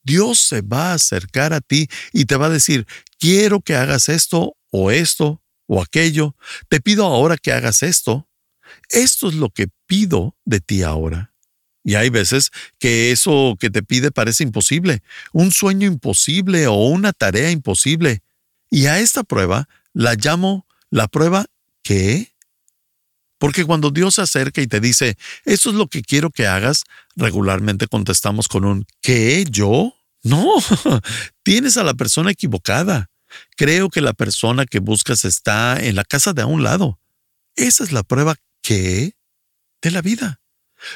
Dios 0.03 0.39
se 0.39 0.63
va 0.63 0.93
a 0.93 0.95
acercar 0.95 1.53
a 1.53 1.61
ti 1.61 1.89
y 2.13 2.25
te 2.25 2.37
va 2.37 2.47
a 2.47 2.51
decir, 2.51 2.87
quiero 3.19 3.61
que 3.61 3.77
hagas 3.77 4.09
esto 4.09 4.56
o 4.77 4.91
esto 4.91 5.43
o 5.67 5.83
aquello, 5.83 6.37
te 6.69 6.81
pido 6.81 7.07
ahora 7.07 7.37
que 7.37 7.53
hagas 7.53 7.83
esto. 7.83 8.29
Esto 8.91 9.29
es 9.29 9.35
lo 9.35 9.51
que 9.51 9.69
pido 9.87 10.37
de 10.45 10.61
ti 10.61 10.83
ahora. 10.83 11.33
Y 11.83 11.95
hay 11.95 12.11
veces 12.11 12.51
que 12.79 13.13
eso 13.13 13.57
que 13.59 13.71
te 13.71 13.83
pide 13.83 14.11
parece 14.11 14.43
imposible, 14.43 15.03
un 15.33 15.53
sueño 15.53 15.87
imposible 15.87 16.67
o 16.67 16.75
una 16.75 17.13
tarea 17.13 17.51
imposible. 17.51 18.23
Y 18.71 18.87
a 18.87 18.99
esta 18.99 19.23
prueba 19.23 19.69
la 19.93 20.15
llamo 20.15 20.67
la 20.91 21.09
prueba 21.09 21.47
¿qué? 21.83 22.33
Porque 23.39 23.65
cuando 23.65 23.91
Dios 23.91 24.17
se 24.17 24.23
acerca 24.23 24.63
y 24.63 24.67
te 24.67 24.81
dice, 24.81 25.17
eso 25.45 25.71
es 25.71 25.77
lo 25.77 25.89
que 25.89 26.03
quiero 26.03 26.31
que 26.31 26.47
hagas, 26.47 26.85
regularmente 27.17 27.87
contestamos 27.87 28.49
con 28.49 28.65
un 28.65 28.87
¿qué? 29.01 29.45
¿Yo? 29.51 29.95
No, 30.23 30.55
tienes 31.43 31.77
a 31.77 31.85
la 31.85 31.95
persona 31.95 32.31
equivocada. 32.31 33.11
Creo 33.57 33.89
que 33.91 34.01
la 34.01 34.13
persona 34.13 34.67
que 34.67 34.79
buscas 34.79 35.25
está 35.25 35.83
en 35.83 35.97
la 35.97 36.05
casa 36.05 36.33
de 36.33 36.43
a 36.43 36.47
un 36.47 36.63
lado. 36.63 37.01
Esa 37.55 37.85
es 37.85 37.93
la 37.93 38.03
prueba 38.03 38.37
¿qué? 38.63 39.15
de 39.83 39.91
la 39.91 40.03
vida. 40.03 40.41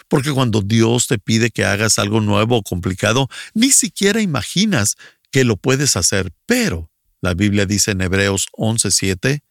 Porque 0.09 0.33
cuando 0.33 0.61
Dios 0.61 1.07
te 1.07 1.19
pide 1.19 1.51
que 1.51 1.65
hagas 1.65 1.99
algo 1.99 2.21
nuevo 2.21 2.59
o 2.59 2.63
complicado, 2.63 3.29
ni 3.55 3.71
siquiera 3.71 4.21
imaginas 4.21 4.97
que 5.31 5.45
lo 5.45 5.57
puedes 5.57 5.97
hacer. 5.97 6.33
Pero, 6.47 6.91
la 7.21 7.35
Biblia 7.35 7.67
dice 7.67 7.93
en 7.93 8.03
Hebreos 8.03 8.49
11:7, 8.53 9.43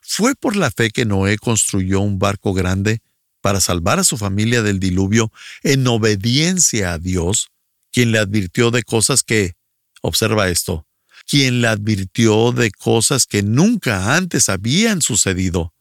fue 0.00 0.34
por 0.34 0.56
la 0.56 0.70
fe 0.70 0.90
que 0.90 1.04
Noé 1.04 1.38
construyó 1.38 2.00
un 2.00 2.18
barco 2.18 2.52
grande 2.52 3.00
para 3.40 3.60
salvar 3.60 3.98
a 3.98 4.04
su 4.04 4.16
familia 4.16 4.62
del 4.62 4.80
diluvio 4.80 5.32
en 5.62 5.86
obediencia 5.86 6.92
a 6.92 6.98
Dios, 6.98 7.48
quien 7.92 8.12
le 8.12 8.18
advirtió 8.18 8.70
de 8.70 8.82
cosas 8.82 9.22
que, 9.22 9.54
observa 10.00 10.48
esto, 10.48 10.86
quien 11.26 11.60
le 11.60 11.68
advirtió 11.68 12.52
de 12.52 12.70
cosas 12.70 13.26
que 13.26 13.42
nunca 13.42 14.16
antes 14.16 14.48
habían 14.48 15.02
sucedido. 15.02 15.74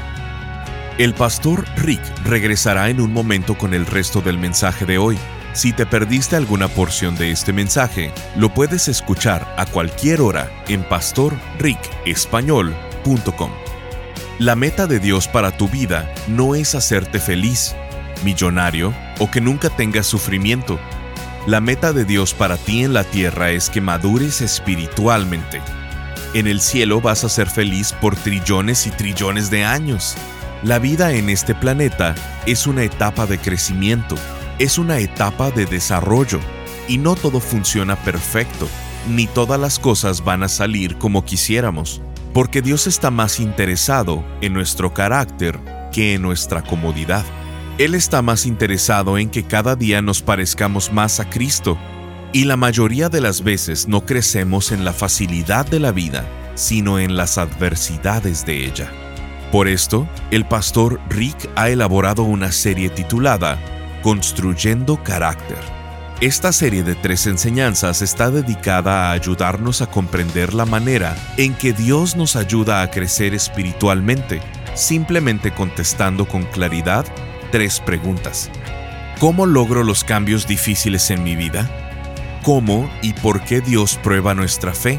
El 0.98 1.14
pastor 1.14 1.64
Rick 1.76 2.02
regresará 2.24 2.90
en 2.90 3.00
un 3.00 3.12
momento 3.12 3.56
con 3.56 3.74
el 3.74 3.86
resto 3.86 4.20
del 4.20 4.38
mensaje 4.38 4.86
de 4.86 4.98
hoy. 4.98 5.16
Si 5.52 5.72
te 5.72 5.86
perdiste 5.86 6.34
alguna 6.36 6.66
porción 6.68 7.16
de 7.16 7.30
este 7.30 7.52
mensaje, 7.52 8.10
lo 8.36 8.52
puedes 8.52 8.88
escuchar 8.88 9.54
a 9.56 9.66
cualquier 9.66 10.20
hora 10.20 10.50
en 10.68 10.82
pastorricespañol.com. 10.82 13.50
La 14.38 14.56
meta 14.56 14.86
de 14.86 14.98
Dios 14.98 15.28
para 15.28 15.56
tu 15.56 15.68
vida 15.68 16.12
no 16.26 16.54
es 16.54 16.74
hacerte 16.74 17.20
feliz, 17.20 17.76
millonario 18.22 18.94
o 19.18 19.30
que 19.30 19.40
nunca 19.40 19.70
tengas 19.70 20.06
sufrimiento. 20.06 20.78
La 21.46 21.60
meta 21.60 21.92
de 21.92 22.04
Dios 22.04 22.34
para 22.34 22.56
ti 22.56 22.84
en 22.84 22.92
la 22.92 23.04
tierra 23.04 23.50
es 23.50 23.68
que 23.68 23.80
madures 23.80 24.40
espiritualmente. 24.40 25.60
En 26.34 26.46
el 26.46 26.60
cielo 26.60 27.00
vas 27.00 27.24
a 27.24 27.28
ser 27.28 27.48
feliz 27.48 27.92
por 27.92 28.16
trillones 28.16 28.86
y 28.86 28.90
trillones 28.90 29.50
de 29.50 29.64
años. 29.64 30.16
La 30.62 30.78
vida 30.78 31.12
en 31.12 31.28
este 31.28 31.54
planeta 31.54 32.14
es 32.46 32.66
una 32.66 32.84
etapa 32.84 33.26
de 33.26 33.38
crecimiento, 33.38 34.14
es 34.58 34.78
una 34.78 34.98
etapa 34.98 35.50
de 35.50 35.66
desarrollo, 35.66 36.40
y 36.88 36.98
no 36.98 37.16
todo 37.16 37.40
funciona 37.40 37.96
perfecto, 37.96 38.68
ni 39.08 39.26
todas 39.26 39.60
las 39.60 39.78
cosas 39.78 40.24
van 40.24 40.42
a 40.42 40.48
salir 40.48 40.96
como 40.96 41.24
quisiéramos, 41.24 42.00
porque 42.32 42.62
Dios 42.62 42.86
está 42.86 43.10
más 43.10 43.40
interesado 43.40 44.24
en 44.40 44.52
nuestro 44.52 44.94
carácter 44.94 45.58
que 45.92 46.14
en 46.14 46.22
nuestra 46.22 46.62
comodidad. 46.62 47.24
Él 47.82 47.96
está 47.96 48.22
más 48.22 48.46
interesado 48.46 49.18
en 49.18 49.28
que 49.28 49.42
cada 49.42 49.74
día 49.74 50.02
nos 50.02 50.22
parezcamos 50.22 50.92
más 50.92 51.18
a 51.18 51.28
Cristo, 51.28 51.76
y 52.32 52.44
la 52.44 52.56
mayoría 52.56 53.08
de 53.08 53.20
las 53.20 53.42
veces 53.42 53.88
no 53.88 54.06
crecemos 54.06 54.70
en 54.70 54.84
la 54.84 54.92
facilidad 54.92 55.66
de 55.66 55.80
la 55.80 55.90
vida, 55.90 56.24
sino 56.54 57.00
en 57.00 57.16
las 57.16 57.38
adversidades 57.38 58.46
de 58.46 58.66
ella. 58.66 58.88
Por 59.50 59.66
esto, 59.66 60.08
el 60.30 60.44
pastor 60.44 61.00
Rick 61.08 61.50
ha 61.56 61.70
elaborado 61.70 62.22
una 62.22 62.52
serie 62.52 62.88
titulada 62.88 63.58
Construyendo 64.00 65.02
Carácter. 65.02 65.58
Esta 66.20 66.52
serie 66.52 66.84
de 66.84 66.94
tres 66.94 67.26
enseñanzas 67.26 68.00
está 68.00 68.30
dedicada 68.30 69.08
a 69.08 69.10
ayudarnos 69.10 69.82
a 69.82 69.88
comprender 69.88 70.54
la 70.54 70.66
manera 70.66 71.16
en 71.36 71.52
que 71.54 71.72
Dios 71.72 72.14
nos 72.14 72.36
ayuda 72.36 72.82
a 72.82 72.92
crecer 72.92 73.34
espiritualmente, 73.34 74.40
simplemente 74.74 75.52
contestando 75.52 76.28
con 76.28 76.44
claridad 76.44 77.06
tres 77.52 77.78
preguntas. 77.78 78.50
¿Cómo 79.20 79.46
logro 79.46 79.84
los 79.84 80.02
cambios 80.02 80.48
difíciles 80.48 81.12
en 81.12 81.22
mi 81.22 81.36
vida? 81.36 81.70
¿Cómo 82.42 82.90
y 83.02 83.12
por 83.12 83.44
qué 83.44 83.60
Dios 83.60 84.00
prueba 84.02 84.34
nuestra 84.34 84.74
fe? 84.74 84.98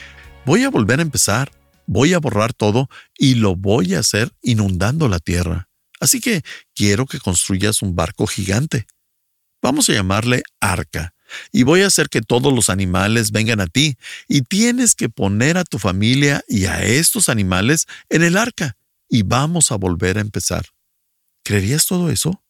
voy 0.45 0.63
a 0.63 0.69
volver 0.69 0.99
a 0.99 1.03
empezar, 1.03 1.51
voy 1.87 2.13
a 2.13 2.19
borrar 2.19 2.53
todo 2.53 2.89
y 3.17 3.35
lo 3.35 3.55
voy 3.55 3.95
a 3.95 3.99
hacer 3.99 4.31
inundando 4.41 5.07
la 5.07 5.19
tierra. 5.19 5.69
Así 6.01 6.19
que 6.19 6.43
quiero 6.75 7.05
que 7.05 7.19
construyas 7.19 7.81
un 7.81 7.95
barco 7.95 8.27
gigante. 8.27 8.85
Vamos 9.61 9.89
a 9.89 9.93
llamarle 9.93 10.43
arca. 10.59 11.13
Y 11.51 11.61
voy 11.61 11.83
a 11.83 11.87
hacer 11.87 12.09
que 12.09 12.21
todos 12.21 12.51
los 12.51 12.69
animales 12.69 13.31
vengan 13.31 13.59
a 13.59 13.67
ti, 13.67 13.97
y 14.27 14.41
tienes 14.41 14.95
que 14.95 15.09
poner 15.09 15.59
a 15.59 15.63
tu 15.63 15.77
familia 15.77 16.41
y 16.47 16.65
a 16.65 16.83
estos 16.83 17.29
animales 17.29 17.85
en 18.09 18.23
el 18.23 18.35
arca 18.35 18.78
y 19.09 19.23
vamos 19.23 19.71
a 19.71 19.75
volver 19.75 20.17
a 20.17 20.21
empezar. 20.21 20.67
¿Creerías 21.43 21.85
todo 21.87 22.09
eso? 22.09 22.43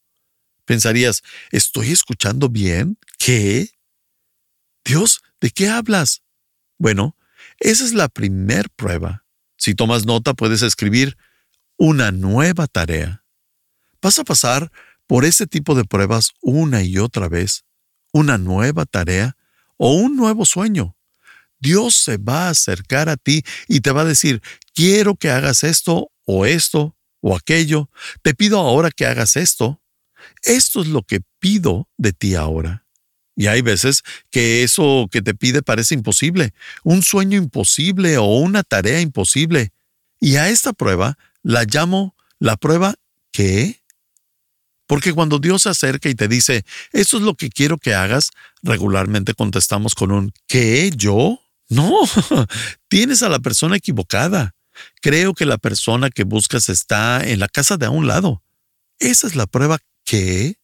Pensarías, 0.66 1.24
¿estoy 1.52 1.92
escuchando 1.92 2.50
bien? 2.50 2.98
¿Qué? 3.18 3.72
Dios, 4.84 5.22
¿de 5.42 5.50
qué 5.50 5.70
hablas? 5.70 6.22
Bueno, 6.78 7.16
Esa 7.60 7.84
es 7.84 7.94
la 7.94 8.08
primer 8.10 8.70
prueba. 8.70 9.26
Si 9.58 9.76
tomas 9.76 10.06
nota, 10.06 10.34
puedes 10.34 10.62
escribir 10.62 11.18
una 11.78 12.12
nueva 12.12 12.68
tarea. 12.68 13.24
Vas 14.02 14.20
a 14.20 14.24
pasar 14.24 14.72
por 15.08 15.26
ese 15.26 15.48
tipo 15.48 15.76
de 15.76 15.84
pruebas 15.84 16.32
una 16.42 16.84
y 16.84 16.98
otra 16.98 17.28
vez, 17.28 17.66
una 18.14 18.38
nueva 18.38 18.86
tarea 18.86 19.36
o 19.78 19.94
un 19.94 20.16
nuevo 20.16 20.46
sueño. 20.46 20.96
Dios 21.60 21.96
se 21.96 22.18
va 22.18 22.48
a 22.48 22.50
acercar 22.52 23.10
a 23.10 23.18
ti 23.18 23.44
y 23.68 23.82
te 23.82 23.92
va 23.92 24.02
a 24.02 24.06
decir, 24.06 24.42
quiero 24.74 25.16
que 25.16 25.30
hagas 25.30 25.64
esto 25.64 26.12
o 26.32 26.46
esto 26.46 26.96
o 27.22 27.36
aquello, 27.36 27.90
te 28.22 28.36
pido 28.36 28.60
ahora 28.60 28.92
que 28.92 29.08
hagas 29.08 29.36
esto. 29.36 29.82
Esto 30.44 30.82
es 30.82 30.88
lo 30.88 31.02
que 31.02 31.22
pido 31.40 31.90
de 31.98 32.14
ti 32.14 32.36
ahora. 32.36 32.86
Y 33.36 33.48
hay 33.48 33.62
veces 33.62 34.04
que 34.30 34.64
eso 34.64 35.08
que 35.12 35.24
te 35.24 35.34
pide 35.34 35.64
parece 35.64 35.96
imposible, 35.96 36.54
un 36.84 37.02
sueño 37.02 37.38
imposible 37.38 38.18
o 38.18 38.26
una 38.26 38.64
tarea 38.64 39.02
imposible. 39.02 39.72
Y 40.20 40.36
a 40.36 40.50
esta 40.50 40.72
prueba 40.72 41.18
la 41.42 41.64
llamo 41.64 42.16
la 42.38 42.58
prueba 42.58 42.94
¿qué? 43.32 43.82
Porque 44.86 45.14
cuando 45.14 45.40
Dios 45.40 45.64
se 45.64 45.70
acerca 45.70 46.10
y 46.10 46.16
te 46.16 46.28
dice, 46.28 46.64
eso 46.92 47.18
es 47.18 47.24
lo 47.24 47.34
que 47.34 47.50
quiero 47.50 47.78
que 47.78 47.96
hagas, 47.96 48.30
regularmente 48.62 49.34
contestamos 49.34 49.96
con 49.96 50.12
un 50.12 50.32
¿qué? 50.48 50.92
¿Yo? 50.96 51.40
No, 51.70 51.92
tienes 52.88 53.24
a 53.24 53.30
la 53.30 53.40
persona 53.40 53.78
equivocada. 53.78 54.56
Creo 55.02 55.34
que 55.34 55.46
la 55.46 55.58
persona 55.58 56.10
que 56.10 56.24
buscas 56.24 56.70
está 56.70 57.28
en 57.28 57.40
la 57.40 57.48
casa 57.48 57.78
de 57.78 57.86
a 57.86 57.90
un 57.90 58.08
lado. 58.08 58.44
Esa 59.00 59.28
es 59.28 59.36
la 59.36 59.48
prueba 59.48 59.80
¿qué? 60.04 60.58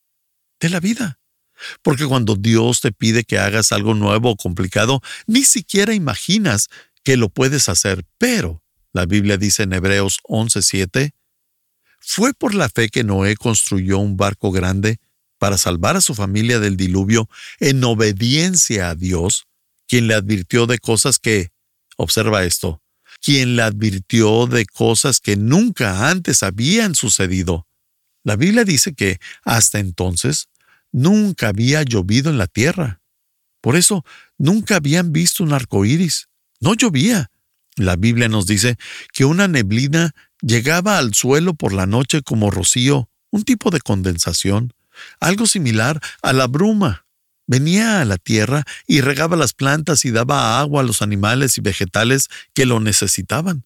de 0.59 0.69
la 0.69 0.79
vida. 0.79 1.19
Porque 1.81 2.05
cuando 2.05 2.35
Dios 2.35 2.81
te 2.81 2.91
pide 2.91 3.23
que 3.23 3.39
hagas 3.39 3.71
algo 3.71 3.93
nuevo 3.93 4.31
o 4.31 4.35
complicado, 4.35 5.01
ni 5.25 5.43
siquiera 5.43 5.93
imaginas 5.93 6.67
que 7.03 7.17
lo 7.17 7.29
puedes 7.29 7.69
hacer. 7.69 8.05
Pero, 8.17 8.61
la 8.91 9.05
Biblia 9.05 9.37
dice 9.37 9.63
en 9.63 9.73
Hebreos 9.73 10.19
11:7, 10.23 11.13
fue 11.99 12.33
por 12.33 12.53
la 12.53 12.69
fe 12.69 12.89
que 12.89 13.03
Noé 13.03 13.35
construyó 13.35 13.97
un 13.97 14.17
barco 14.17 14.51
grande 14.51 14.99
para 15.37 15.57
salvar 15.57 15.95
a 15.97 16.01
su 16.01 16.13
familia 16.13 16.59
del 16.59 16.77
diluvio 16.77 17.29
en 17.59 17.83
obediencia 17.83 18.89
a 18.89 18.95
Dios, 18.95 19.47
quien 19.87 20.07
le 20.07 20.13
advirtió 20.13 20.67
de 20.67 20.77
cosas 20.77 21.19
que, 21.19 21.51
observa 21.97 22.43
esto, 22.43 22.81
quien 23.25 23.55
le 23.55 23.63
advirtió 23.63 24.45
de 24.45 24.67
cosas 24.67 25.19
que 25.19 25.35
nunca 25.35 26.11
antes 26.11 26.43
habían 26.43 26.93
sucedido. 26.93 27.65
La 28.23 28.35
Biblia 28.35 28.63
dice 28.65 28.93
que 28.93 29.19
hasta 29.43 29.79
entonces 29.79 30.47
nunca 30.91 31.47
había 31.47 31.81
llovido 31.81 32.29
en 32.29 32.37
la 32.37 32.45
tierra. 32.45 33.01
Por 33.61 33.77
eso 33.77 34.05
nunca 34.37 34.75
habían 34.75 35.11
visto 35.11 35.43
un 35.43 35.53
arco 35.53 35.85
iris. 35.85 36.29
No 36.59 36.75
llovía. 36.75 37.31
La 37.77 37.95
Biblia 37.95 38.29
nos 38.29 38.45
dice 38.45 38.77
que 39.11 39.25
una 39.25 39.47
neblina 39.47 40.13
llegaba 40.41 40.99
al 40.99 41.15
suelo 41.15 41.55
por 41.55 41.73
la 41.73 41.87
noche 41.87 42.21
como 42.21 42.51
rocío, 42.51 43.09
un 43.31 43.41
tipo 43.41 43.71
de 43.71 43.79
condensación, 43.79 44.71
algo 45.19 45.47
similar 45.47 45.99
a 46.21 46.31
la 46.31 46.45
bruma. 46.45 47.04
Venía 47.47 48.01
a 48.01 48.05
la 48.05 48.17
tierra 48.17 48.63
y 48.87 49.01
regaba 49.01 49.35
las 49.35 49.53
plantas 49.53 50.05
y 50.05 50.11
daba 50.11 50.59
agua 50.59 50.81
a 50.81 50.85
los 50.85 51.01
animales 51.01 51.57
y 51.57 51.61
vegetales 51.61 52.27
que 52.53 52.65
lo 52.65 52.79
necesitaban. 52.79 53.65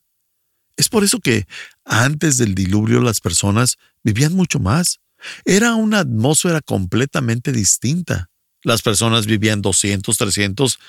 Es 0.75 0.89
por 0.89 1.03
eso 1.03 1.19
que 1.19 1.45
antes 1.85 2.37
del 2.37 2.55
diluvio 2.55 3.01
las 3.01 3.19
personas 3.19 3.77
vivían 4.03 4.33
mucho 4.33 4.59
más. 4.59 4.99
Era 5.45 5.75
una 5.75 5.99
atmósfera 5.99 6.61
completamente 6.61 7.51
distinta. 7.51 8.29
Las 8.63 8.81
personas 8.81 9.25
vivían 9.25 9.61
200, 9.61 10.17
300, 10.17 10.79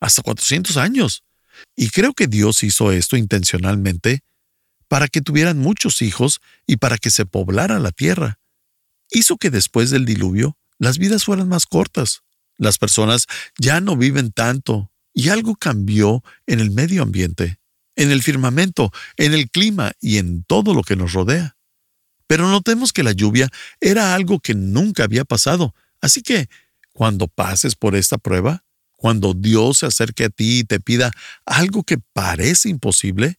hasta 0.00 0.22
400 0.22 0.76
años. 0.76 1.24
Y 1.76 1.90
creo 1.90 2.14
que 2.14 2.26
Dios 2.26 2.62
hizo 2.62 2.90
esto 2.92 3.16
intencionalmente 3.16 4.22
para 4.88 5.08
que 5.08 5.20
tuvieran 5.20 5.58
muchos 5.58 6.02
hijos 6.02 6.40
y 6.66 6.76
para 6.76 6.98
que 6.98 7.10
se 7.10 7.26
poblara 7.26 7.78
la 7.78 7.90
tierra. 7.90 8.38
Hizo 9.10 9.36
que 9.36 9.50
después 9.50 9.90
del 9.90 10.04
diluvio 10.04 10.56
las 10.78 10.98
vidas 10.98 11.24
fueran 11.24 11.48
más 11.48 11.66
cortas. 11.66 12.23
Las 12.56 12.78
personas 12.78 13.26
ya 13.58 13.80
no 13.80 13.96
viven 13.96 14.32
tanto 14.32 14.90
y 15.12 15.28
algo 15.28 15.54
cambió 15.56 16.22
en 16.46 16.60
el 16.60 16.70
medio 16.70 17.02
ambiente, 17.02 17.58
en 17.96 18.10
el 18.10 18.22
firmamento, 18.22 18.92
en 19.16 19.34
el 19.34 19.50
clima 19.50 19.92
y 20.00 20.18
en 20.18 20.44
todo 20.44 20.74
lo 20.74 20.82
que 20.82 20.96
nos 20.96 21.12
rodea. 21.12 21.56
Pero 22.26 22.48
notemos 22.48 22.92
que 22.92 23.02
la 23.02 23.12
lluvia 23.12 23.48
era 23.80 24.14
algo 24.14 24.40
que 24.40 24.54
nunca 24.54 25.04
había 25.04 25.24
pasado, 25.24 25.74
así 26.00 26.22
que 26.22 26.48
cuando 26.92 27.28
pases 27.28 27.74
por 27.74 27.94
esta 27.96 28.18
prueba, 28.18 28.64
cuando 28.96 29.34
Dios 29.34 29.78
se 29.78 29.86
acerque 29.86 30.24
a 30.24 30.30
ti 30.30 30.60
y 30.60 30.64
te 30.64 30.80
pida 30.80 31.10
algo 31.44 31.82
que 31.82 31.98
parece 31.98 32.68
imposible, 32.68 33.38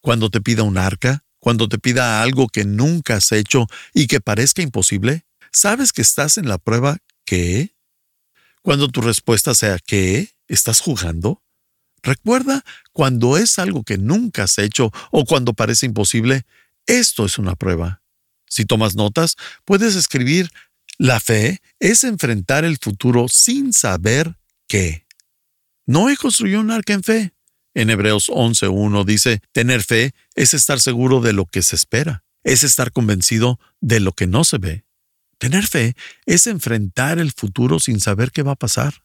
cuando 0.00 0.30
te 0.30 0.40
pida 0.40 0.62
un 0.62 0.76
arca, 0.76 1.24
cuando 1.38 1.68
te 1.68 1.78
pida 1.78 2.22
algo 2.22 2.48
que 2.48 2.64
nunca 2.64 3.16
has 3.16 3.30
hecho 3.32 3.66
y 3.92 4.06
que 4.06 4.20
parezca 4.20 4.62
imposible, 4.62 5.26
¿sabes 5.52 5.92
que 5.92 6.02
estás 6.02 6.36
en 6.38 6.48
la 6.48 6.58
prueba 6.58 6.98
qué? 7.24 7.73
Cuando 8.64 8.88
tu 8.88 9.02
respuesta 9.02 9.54
sea 9.54 9.78
¿qué? 9.78 10.30
¿Estás 10.48 10.80
jugando? 10.80 11.42
Recuerda, 12.02 12.64
cuando 12.94 13.36
es 13.36 13.58
algo 13.58 13.84
que 13.84 13.98
nunca 13.98 14.44
has 14.44 14.56
hecho 14.56 14.90
o 15.10 15.26
cuando 15.26 15.52
parece 15.52 15.84
imposible, 15.84 16.46
esto 16.86 17.26
es 17.26 17.36
una 17.36 17.56
prueba. 17.56 18.02
Si 18.48 18.64
tomas 18.64 18.94
notas, 18.94 19.36
puedes 19.66 19.96
escribir, 19.96 20.50
la 20.96 21.20
fe 21.20 21.60
es 21.78 22.04
enfrentar 22.04 22.64
el 22.64 22.78
futuro 22.78 23.28
sin 23.28 23.74
saber 23.74 24.38
qué. 24.66 25.06
Noé 25.84 26.16
construyó 26.16 26.60
un 26.60 26.70
arca 26.70 26.94
en 26.94 27.02
fe. 27.02 27.34
En 27.74 27.90
Hebreos 27.90 28.30
11.1 28.30 29.04
dice, 29.04 29.42
tener 29.52 29.82
fe 29.82 30.14
es 30.34 30.54
estar 30.54 30.80
seguro 30.80 31.20
de 31.20 31.34
lo 31.34 31.44
que 31.44 31.62
se 31.62 31.76
espera, 31.76 32.24
es 32.44 32.64
estar 32.64 32.92
convencido 32.92 33.60
de 33.82 34.00
lo 34.00 34.12
que 34.12 34.26
no 34.26 34.42
se 34.42 34.56
ve. 34.56 34.84
Tener 35.38 35.66
fe 35.66 35.94
es 36.26 36.46
enfrentar 36.46 37.18
el 37.18 37.32
futuro 37.32 37.80
sin 37.80 38.00
saber 38.00 38.30
qué 38.32 38.42
va 38.42 38.52
a 38.52 38.56
pasar. 38.56 39.04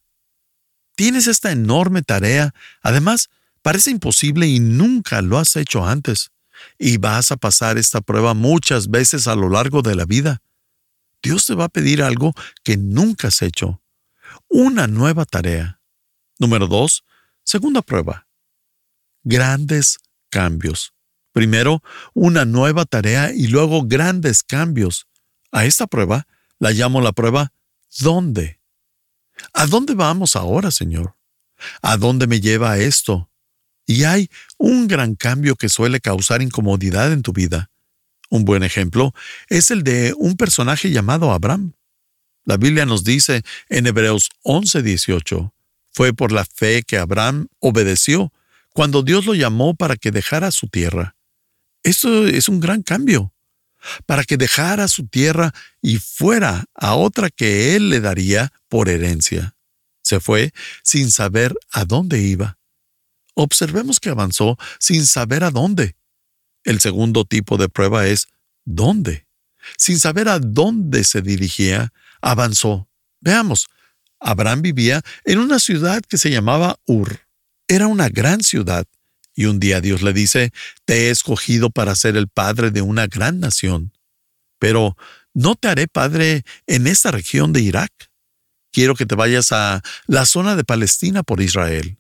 Tienes 0.96 1.28
esta 1.28 1.52
enorme 1.52 2.02
tarea, 2.02 2.54
además, 2.82 3.30
parece 3.62 3.92
imposible 3.92 4.48
y 4.48 4.60
nunca 4.60 5.22
lo 5.22 5.38
has 5.38 5.56
hecho 5.56 5.86
antes 5.86 6.32
y 6.78 6.98
vas 6.98 7.32
a 7.32 7.38
pasar 7.38 7.78
esta 7.78 8.02
prueba 8.02 8.34
muchas 8.34 8.90
veces 8.90 9.28
a 9.28 9.36
lo 9.36 9.50
largo 9.50 9.82
de 9.82 9.96
la 9.96 10.06
vida. 10.06 10.42
Dios 11.22 11.46
te 11.46 11.56
va 11.56 11.66
a 11.66 11.70
pedir 11.70 12.02
algo 12.02 12.34
que 12.64 12.78
nunca 12.78 13.28
has 13.28 13.42
hecho. 13.42 13.82
Una 14.48 14.88
nueva 14.88 15.26
tarea. 15.26 15.82
Número 16.38 16.68
dos, 16.68 17.04
segunda 17.44 17.82
prueba. 17.82 18.28
Grandes 19.24 20.00
cambios. 20.30 20.94
Primero, 21.34 21.84
una 22.14 22.46
nueva 22.46 22.86
tarea 22.86 23.32
y 23.34 23.48
luego 23.48 23.84
grandes 23.84 24.44
cambios. 24.44 25.08
A 25.52 25.66
esta 25.66 25.88
prueba 25.88 26.28
la 26.60 26.72
llamo 26.72 27.02
la 27.02 27.12
prueba 27.12 27.54
¿dónde? 28.00 28.60
¿A 29.54 29.66
dónde 29.66 29.94
vamos 29.94 30.36
ahora, 30.36 30.72
Señor? 30.72 31.16
¿A 31.82 31.98
dónde 31.98 32.28
me 32.28 32.42
lleva 32.42 32.78
esto? 32.78 33.30
Y 33.86 34.04
hay 34.04 34.30
un 34.58 34.88
gran 34.88 35.16
cambio 35.16 35.56
que 35.56 35.70
suele 35.70 36.00
causar 36.00 36.42
incomodidad 36.42 37.12
en 37.12 37.24
tu 37.24 37.34
vida. 37.34 37.72
Un 38.30 38.46
buen 38.46 38.64
ejemplo 38.64 39.14
es 39.48 39.72
el 39.72 39.84
de 39.84 40.14
un 40.16 40.38
personaje 40.38 40.92
llamado 40.92 41.32
Abraham. 41.32 41.74
La 42.46 42.58
Biblia 42.58 42.86
nos 42.86 43.04
dice 43.04 43.44
en 43.70 43.88
Hebreos 43.88 44.30
11:18, 44.44 45.54
fue 45.92 46.14
por 46.14 46.32
la 46.32 46.46
fe 46.46 46.84
que 46.84 46.98
Abraham 46.98 47.48
obedeció 47.60 48.32
cuando 48.74 49.02
Dios 49.02 49.26
lo 49.26 49.34
llamó 49.34 49.76
para 49.76 49.96
que 49.96 50.12
dejara 50.12 50.52
su 50.52 50.68
tierra. 50.68 51.16
Esto 51.84 52.28
es 52.28 52.48
un 52.50 52.60
gran 52.60 52.84
cambio. 52.84 53.34
Para 54.06 54.24
que 54.24 54.38
dejara 54.38 54.88
su 54.88 55.08
tierra 55.08 55.54
y 55.82 55.98
fuera 55.98 56.66
a 56.74 56.96
otra 56.96 57.30
que 57.30 57.76
él 57.76 57.90
le 57.90 58.02
daría 58.02 58.52
por 58.68 58.90
herencia. 58.90 59.56
Se 60.02 60.20
fue 60.20 60.52
sin 60.84 61.12
saber 61.12 61.54
a 61.72 61.86
dónde 61.86 62.22
iba. 62.22 62.58
Observemos 63.36 64.00
que 64.00 64.10
avanzó 64.10 64.58
sin 64.80 65.06
saber 65.06 65.44
a 65.44 65.52
dónde. 65.52 65.96
El 66.64 66.82
segundo 66.82 67.26
tipo 67.26 67.58
de 67.58 67.70
prueba 67.70 68.08
es 68.08 68.28
¿dónde? 68.66 69.28
Sin 69.78 70.00
saber 70.00 70.28
a 70.28 70.40
dónde 70.40 71.04
se 71.04 71.22
dirigía, 71.22 71.94
avanzó. 72.22 72.90
Veamos, 73.22 73.68
Abraham 74.20 74.62
vivía 74.62 75.02
en 75.26 75.40
una 75.40 75.60
ciudad 75.60 76.02
que 76.02 76.18
se 76.18 76.32
llamaba 76.32 76.80
Ur. 76.86 77.22
Era 77.68 77.88
una 77.88 78.10
gran 78.10 78.42
ciudad, 78.42 78.86
y 79.40 79.46
un 79.46 79.58
día 79.58 79.80
Dios 79.80 80.02
le 80.02 80.12
dice, 80.12 80.52
te 80.84 81.08
he 81.08 81.10
escogido 81.12 81.70
para 81.70 81.96
ser 81.96 82.18
el 82.18 82.28
padre 82.28 82.72
de 82.72 82.82
una 82.82 83.08
gran 83.08 83.40
nación. 83.40 83.94
Pero 84.60 84.98
no 85.34 85.56
te 85.56 85.70
haré 85.70 85.88
padre 85.88 86.44
en 86.68 86.88
esta 86.88 87.10
región 87.10 87.54
de 87.54 87.62
Irak. 87.62 87.90
Quiero 88.74 88.96
que 88.96 89.06
te 89.06 89.16
vayas 89.16 89.54
a 89.54 89.82
la 90.08 90.26
zona 90.26 90.58
de 90.58 90.66
Palestina 90.66 91.24
por 91.24 91.40
Israel 91.40 91.98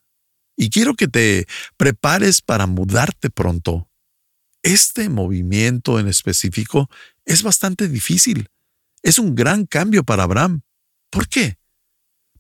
y 0.58 0.70
quiero 0.70 0.96
que 0.96 1.08
te 1.08 1.48
prepares 1.78 2.42
para 2.42 2.68
mudarte 2.68 3.30
pronto. 3.30 3.90
Este 4.62 5.08
movimiento 5.08 5.98
en 5.98 6.10
específico 6.10 6.90
es 7.24 7.42
bastante 7.42 7.88
difícil. 7.88 8.50
Es 9.02 9.18
un 9.18 9.34
gran 9.34 9.66
cambio 9.66 10.04
para 10.04 10.24
Abraham. 10.24 10.64
¿Por 11.10 11.30
qué? 11.30 11.58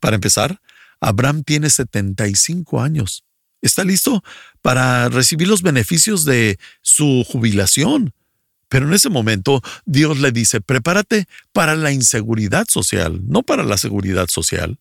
Para 0.02 0.16
empezar, 0.16 0.60
Abraham 1.00 1.44
tiene 1.46 1.70
75 1.70 2.82
años. 2.82 3.24
Está 3.62 3.84
listo 3.84 4.24
para 4.62 5.10
recibir 5.10 5.48
los 5.48 5.62
beneficios 5.62 6.26
de 6.26 6.58
su 6.82 7.26
jubilación. 7.28 8.13
Pero 8.69 8.88
en 8.88 8.93
ese 8.93 9.10
momento 9.10 9.62
Dios 9.86 10.19
le 10.19 10.32
dice, 10.32 10.62
prepárate 10.62 11.28
para 11.52 11.76
la 11.76 11.91
inseguridad 11.91 12.67
social, 12.69 13.22
no 13.28 13.43
para 13.43 13.63
la 13.63 13.78
seguridad 13.78 14.28
social. 14.30 14.78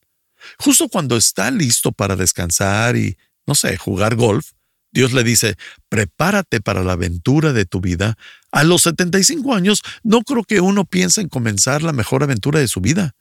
Justo 0.58 0.88
cuando 0.88 1.16
está 1.16 1.50
listo 1.50 1.90
para 1.92 2.14
descansar 2.14 2.96
y, 2.96 3.16
no 3.46 3.54
sé, 3.54 3.76
jugar 3.76 4.14
golf, 4.14 4.52
Dios 4.92 5.12
le 5.12 5.24
dice, 5.24 5.56
prepárate 5.88 6.60
para 6.60 6.82
la 6.82 6.92
aventura 6.92 7.52
de 7.52 7.64
tu 7.64 7.80
vida. 7.80 8.16
A 8.52 8.64
los 8.64 8.82
75 8.82 9.54
años 9.54 9.82
no 10.02 10.22
creo 10.22 10.44
que 10.44 10.60
uno 10.60 10.84
piense 10.84 11.20
en 11.20 11.28
comenzar 11.28 11.82
la 11.82 11.92
mejor 11.92 12.22
aventura 12.22 12.60
de 12.60 12.68
su 12.68 12.80
vida. 12.80 13.14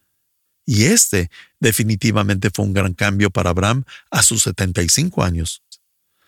Y 0.68 0.84
este 0.84 1.32
definitivamente 1.60 2.52
fue 2.54 2.66
un 2.66 2.74
gran 2.74 2.94
cambio 2.94 3.32
para 3.32 3.52
Abraham 3.52 3.86
a 4.12 4.22
sus 4.22 4.44
75 4.44 5.24
años. 5.24 5.64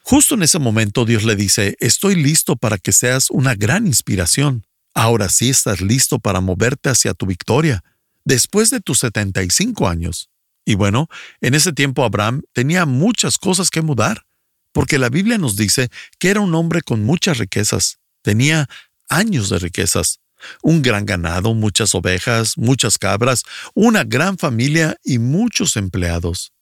Justo 0.02 0.34
en 0.34 0.44
ese 0.44 0.58
momento 0.58 1.06
Dios 1.06 1.26
le 1.26 1.36
dice, 1.36 1.76
estoy 1.80 2.16
listo 2.16 2.56
para 2.56 2.78
que 2.78 2.94
seas 2.94 3.30
una 3.30 3.54
gran 3.54 3.86
inspiración. 3.86 4.66
Ahora 4.96 5.30
sí 5.30 5.50
estás 5.50 5.82
listo 5.82 6.20
para 6.20 6.40
moverte 6.40 6.90
hacia 6.90 7.14
tu 7.14 7.26
victoria, 7.26 7.84
después 8.24 8.70
de 8.70 8.80
tus 8.80 9.00
75 9.00 9.88
años. 9.88 10.30
Y 10.66 10.76
bueno, 10.76 11.10
en 11.42 11.54
ese 11.54 11.74
tiempo 11.74 12.04
Abraham 12.04 12.42
tenía 12.54 12.86
muchas 12.86 13.38
cosas 13.38 13.70
que 13.70 13.82
mudar 13.82 14.26
porque 14.72 15.00
la 15.00 15.10
Biblia 15.10 15.38
nos 15.38 15.58
dice 15.58 15.90
que 16.18 16.30
era 16.30 16.40
un 16.40 16.56
hombre 16.56 16.82
con 16.82 17.04
muchas 17.04 17.38
riquezas, 17.40 18.00
tenía 18.22 18.70
años 19.10 19.50
de 19.50 19.60
riquezas, 19.60 20.20
un 20.62 20.82
gran 20.82 21.06
ganado, 21.06 21.54
muchas 21.54 21.96
ovejas, 21.96 22.58
muchas 22.58 22.98
cabras, 22.98 23.44
una 23.74 24.04
gran 24.04 24.38
familia 24.38 24.98
y 25.04 25.20
muchos 25.20 25.76
empleados. 25.76 26.54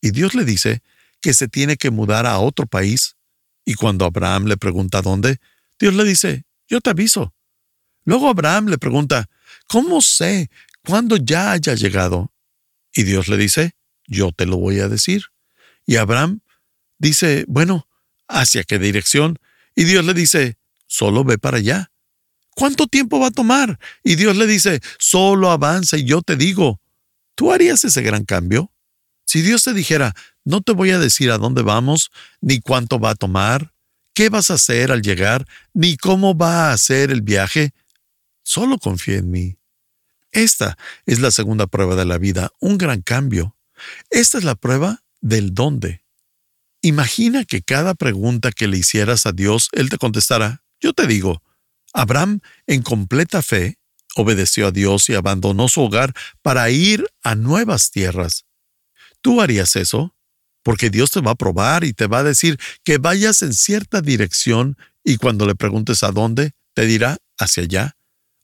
Y 0.00 0.10
Dios 0.10 0.34
le 0.34 0.44
dice 0.44 0.82
que 1.20 1.34
se 1.34 1.48
tiene 1.48 1.76
que 1.76 1.90
mudar 1.90 2.26
a 2.26 2.38
otro 2.38 2.66
país. 2.66 3.16
Y 3.64 3.74
cuando 3.74 4.04
Abraham 4.04 4.46
le 4.46 4.56
pregunta 4.56 5.02
dónde, 5.02 5.38
Dios 5.78 5.94
le 5.94 6.04
dice, 6.04 6.44
yo 6.68 6.80
te 6.80 6.90
aviso. 6.90 7.34
Luego 8.04 8.28
Abraham 8.28 8.68
le 8.68 8.78
pregunta, 8.78 9.28
¿cómo 9.66 10.00
sé 10.00 10.50
cuándo 10.84 11.16
ya 11.16 11.52
haya 11.52 11.74
llegado? 11.74 12.32
Y 12.94 13.02
Dios 13.02 13.28
le 13.28 13.36
dice, 13.36 13.74
yo 14.06 14.32
te 14.32 14.46
lo 14.46 14.56
voy 14.56 14.80
a 14.80 14.88
decir. 14.88 15.24
Y 15.84 15.96
Abraham 15.96 16.40
dice, 16.98 17.44
bueno, 17.48 17.88
¿hacia 18.28 18.64
qué 18.64 18.78
dirección? 18.78 19.38
Y 19.74 19.84
Dios 19.84 20.04
le 20.04 20.14
dice, 20.14 20.56
solo 20.86 21.24
ve 21.24 21.38
para 21.38 21.58
allá. 21.58 21.90
¿Cuánto 22.56 22.86
tiempo 22.86 23.20
va 23.20 23.26
a 23.26 23.32
tomar? 23.32 23.78
Y 24.02 24.14
Dios 24.14 24.34
le 24.34 24.46
dice, 24.46 24.80
solo 24.98 25.50
avanza 25.50 25.98
y 25.98 26.04
yo 26.04 26.22
te 26.22 26.36
digo, 26.36 26.80
¿tú 27.34 27.52
harías 27.52 27.84
ese 27.84 28.00
gran 28.00 28.24
cambio? 28.24 28.72
Si 29.26 29.42
Dios 29.42 29.62
te 29.62 29.74
dijera, 29.74 30.14
no 30.42 30.62
te 30.62 30.72
voy 30.72 30.90
a 30.90 30.98
decir 30.98 31.30
a 31.30 31.36
dónde 31.36 31.60
vamos, 31.60 32.10
ni 32.40 32.60
cuánto 32.60 32.98
va 32.98 33.10
a 33.10 33.14
tomar, 33.14 33.74
qué 34.14 34.30
vas 34.30 34.50
a 34.50 34.54
hacer 34.54 34.90
al 34.90 35.02
llegar, 35.02 35.46
ni 35.74 35.98
cómo 35.98 36.34
va 36.34 36.70
a 36.70 36.72
hacer 36.72 37.10
el 37.10 37.20
viaje, 37.20 37.74
solo 38.42 38.78
confía 38.78 39.18
en 39.18 39.30
mí. 39.30 39.58
Esta 40.32 40.78
es 41.04 41.20
la 41.20 41.32
segunda 41.32 41.66
prueba 41.66 41.94
de 41.94 42.06
la 42.06 42.16
vida, 42.16 42.52
un 42.58 42.78
gran 42.78 43.02
cambio. 43.02 43.54
Esta 44.08 44.38
es 44.38 44.44
la 44.44 44.54
prueba 44.54 45.02
del 45.20 45.52
dónde. 45.52 46.04
Imagina 46.80 47.44
que 47.44 47.60
cada 47.60 47.92
pregunta 47.92 48.50
que 48.50 48.66
le 48.66 48.78
hicieras 48.78 49.26
a 49.26 49.32
Dios, 49.32 49.68
Él 49.72 49.90
te 49.90 49.98
contestara, 49.98 50.62
yo 50.80 50.94
te 50.94 51.06
digo, 51.06 51.42
Abraham, 51.96 52.40
en 52.66 52.82
completa 52.82 53.42
fe, 53.42 53.78
obedeció 54.16 54.68
a 54.68 54.70
Dios 54.70 55.08
y 55.08 55.14
abandonó 55.14 55.68
su 55.68 55.82
hogar 55.82 56.14
para 56.42 56.68
ir 56.70 57.06
a 57.22 57.34
nuevas 57.34 57.90
tierras. 57.90 58.44
¿Tú 59.20 59.40
harías 59.40 59.76
eso? 59.76 60.14
Porque 60.62 60.90
Dios 60.90 61.10
te 61.10 61.20
va 61.20 61.32
a 61.32 61.36
probar 61.36 61.84
y 61.84 61.92
te 61.92 62.06
va 62.06 62.18
a 62.18 62.24
decir 62.24 62.58
que 62.84 62.98
vayas 62.98 63.42
en 63.42 63.54
cierta 63.54 64.00
dirección 64.00 64.76
y 65.04 65.16
cuando 65.16 65.46
le 65.46 65.54
preguntes 65.54 66.02
a 66.02 66.10
dónde, 66.10 66.52
te 66.74 66.86
dirá 66.86 67.18
hacia 67.38 67.62
allá. 67.62 67.96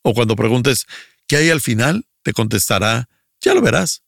O 0.03 0.15
cuando 0.15 0.37
preguntes 0.37 0.87
qué 1.27 1.37
hay 1.37 1.51
al 1.51 1.61
final, 1.61 2.07
te 2.23 2.33
contestará, 2.33 3.09
ya 3.41 3.55
lo 3.55 3.61
verás. 3.61 4.03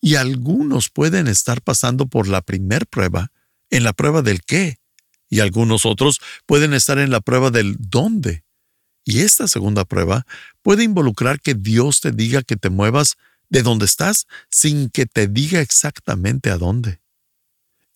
Y 0.00 0.16
algunos 0.16 0.90
pueden 0.90 1.28
estar 1.28 1.62
pasando 1.62 2.06
por 2.06 2.28
la 2.28 2.42
primer 2.42 2.86
prueba 2.86 3.32
en 3.70 3.84
la 3.84 3.92
prueba 3.92 4.22
del 4.22 4.42
qué, 4.42 4.78
y 5.28 5.40
algunos 5.40 5.86
otros 5.86 6.20
pueden 6.44 6.74
estar 6.74 6.98
en 6.98 7.10
la 7.10 7.20
prueba 7.20 7.50
del 7.50 7.76
dónde. 7.78 8.44
Y 9.04 9.20
esta 9.20 9.48
segunda 9.48 9.84
prueba 9.84 10.26
puede 10.62 10.84
involucrar 10.84 11.40
que 11.40 11.54
Dios 11.54 12.00
te 12.00 12.12
diga 12.12 12.42
que 12.42 12.56
te 12.56 12.70
muevas 12.70 13.16
de 13.48 13.62
donde 13.62 13.84
estás 13.84 14.26
sin 14.48 14.90
que 14.90 15.06
te 15.06 15.26
diga 15.26 15.60
exactamente 15.60 16.50
a 16.50 16.58
dónde. 16.58 17.00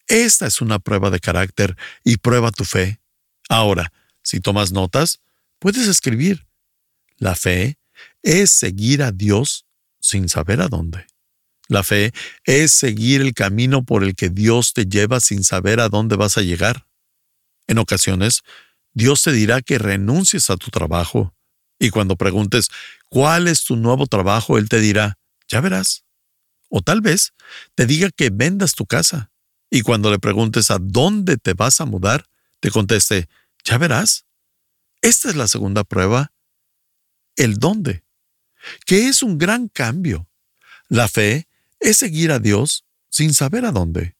Esta 0.06 0.46
es 0.46 0.60
una 0.60 0.78
prueba 0.78 1.10
de 1.10 1.20
carácter 1.20 1.76
y 2.02 2.18
prueba 2.18 2.50
tu 2.50 2.64
fe. 2.64 3.00
Ahora, 3.48 3.92
si 4.22 4.40
tomas 4.40 4.72
notas, 4.72 5.20
puedes 5.58 5.88
escribir. 5.88 6.46
La 7.16 7.34
fe 7.34 7.78
es 8.22 8.50
seguir 8.50 9.02
a 9.02 9.12
Dios 9.12 9.66
sin 10.00 10.28
saber 10.28 10.60
a 10.60 10.68
dónde. 10.68 11.06
La 11.68 11.82
fe 11.82 12.12
es 12.44 12.72
seguir 12.72 13.22
el 13.22 13.32
camino 13.32 13.84
por 13.84 14.04
el 14.04 14.14
que 14.14 14.28
Dios 14.28 14.74
te 14.74 14.84
lleva 14.84 15.20
sin 15.20 15.44
saber 15.44 15.80
a 15.80 15.88
dónde 15.88 16.16
vas 16.16 16.36
a 16.36 16.42
llegar. 16.42 16.86
En 17.66 17.78
ocasiones, 17.78 18.42
Dios 18.94 19.22
te 19.22 19.32
dirá 19.32 19.60
que 19.60 19.78
renuncies 19.78 20.50
a 20.50 20.56
tu 20.56 20.70
trabajo, 20.70 21.34
y 21.78 21.90
cuando 21.90 22.16
preguntes 22.16 22.68
cuál 23.10 23.48
es 23.48 23.64
tu 23.64 23.76
nuevo 23.76 24.06
trabajo, 24.06 24.56
Él 24.56 24.68
te 24.68 24.80
dirá, 24.80 25.18
ya 25.48 25.60
verás. 25.60 26.04
O 26.68 26.80
tal 26.80 27.00
vez 27.00 27.34
te 27.74 27.86
diga 27.86 28.10
que 28.10 28.30
vendas 28.30 28.74
tu 28.74 28.86
casa, 28.86 29.32
y 29.68 29.82
cuando 29.82 30.10
le 30.10 30.20
preguntes 30.20 30.70
a 30.70 30.78
dónde 30.80 31.36
te 31.36 31.54
vas 31.54 31.80
a 31.80 31.84
mudar, 31.84 32.26
te 32.60 32.70
conteste, 32.70 33.28
ya 33.64 33.78
verás. 33.78 34.26
Esta 35.02 35.28
es 35.28 35.36
la 35.36 35.48
segunda 35.48 35.82
prueba, 35.82 36.32
el 37.36 37.56
dónde, 37.56 38.04
que 38.86 39.08
es 39.08 39.22
un 39.22 39.38
gran 39.38 39.68
cambio. 39.68 40.28
La 40.88 41.08
fe 41.08 41.48
es 41.80 41.96
seguir 41.96 42.30
a 42.30 42.38
Dios 42.38 42.84
sin 43.10 43.34
saber 43.34 43.64
a 43.64 43.72
dónde. 43.72 44.16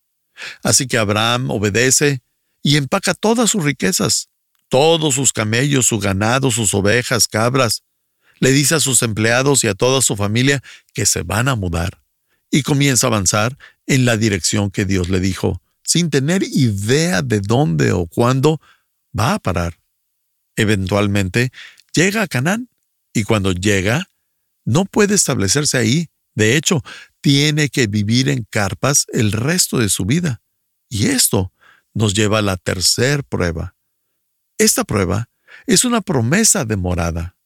Así 0.62 0.88
que 0.88 0.98
Abraham 0.98 1.50
obedece 1.50 2.22
y 2.62 2.76
empaca 2.76 3.14
todas 3.14 3.50
sus 3.50 3.64
riquezas, 3.64 4.30
todos 4.74 5.14
sus 5.14 5.32
camellos, 5.32 5.86
su 5.86 6.00
ganado, 6.00 6.50
sus 6.50 6.74
ovejas, 6.74 7.28
cabras. 7.28 7.84
Le 8.40 8.50
dice 8.50 8.74
a 8.74 8.80
sus 8.80 9.02
empleados 9.02 9.62
y 9.62 9.68
a 9.68 9.74
toda 9.74 10.02
su 10.02 10.16
familia 10.16 10.64
que 10.92 11.06
se 11.06 11.22
van 11.22 11.46
a 11.46 11.54
mudar 11.54 12.02
y 12.50 12.64
comienza 12.64 13.06
a 13.06 13.10
avanzar 13.10 13.56
en 13.86 14.04
la 14.04 14.16
dirección 14.16 14.72
que 14.72 14.84
Dios 14.84 15.10
le 15.10 15.20
dijo, 15.20 15.62
sin 15.84 16.10
tener 16.10 16.42
idea 16.42 17.22
de 17.22 17.38
dónde 17.38 17.92
o 17.92 18.06
cuándo 18.06 18.60
va 19.16 19.34
a 19.34 19.38
parar. 19.38 19.78
Eventualmente 20.56 21.52
llega 21.92 22.22
a 22.22 22.26
Canaán 22.26 22.68
y 23.12 23.22
cuando 23.22 23.52
llega, 23.52 24.08
no 24.64 24.86
puede 24.86 25.14
establecerse 25.14 25.78
ahí. 25.78 26.08
De 26.34 26.56
hecho, 26.56 26.82
tiene 27.20 27.68
que 27.68 27.86
vivir 27.86 28.28
en 28.28 28.44
carpas 28.50 29.06
el 29.12 29.30
resto 29.30 29.78
de 29.78 29.88
su 29.88 30.04
vida. 30.04 30.42
Y 30.88 31.06
esto 31.06 31.52
nos 31.92 32.12
lleva 32.12 32.40
a 32.40 32.42
la 32.42 32.56
tercer 32.56 33.22
prueba. 33.22 33.73
Esta 34.58 34.84
prueba 34.84 35.28
es 35.66 35.84
una 35.84 36.00
promesa 36.00 36.64
de 36.64 36.76
morada. 36.76 37.36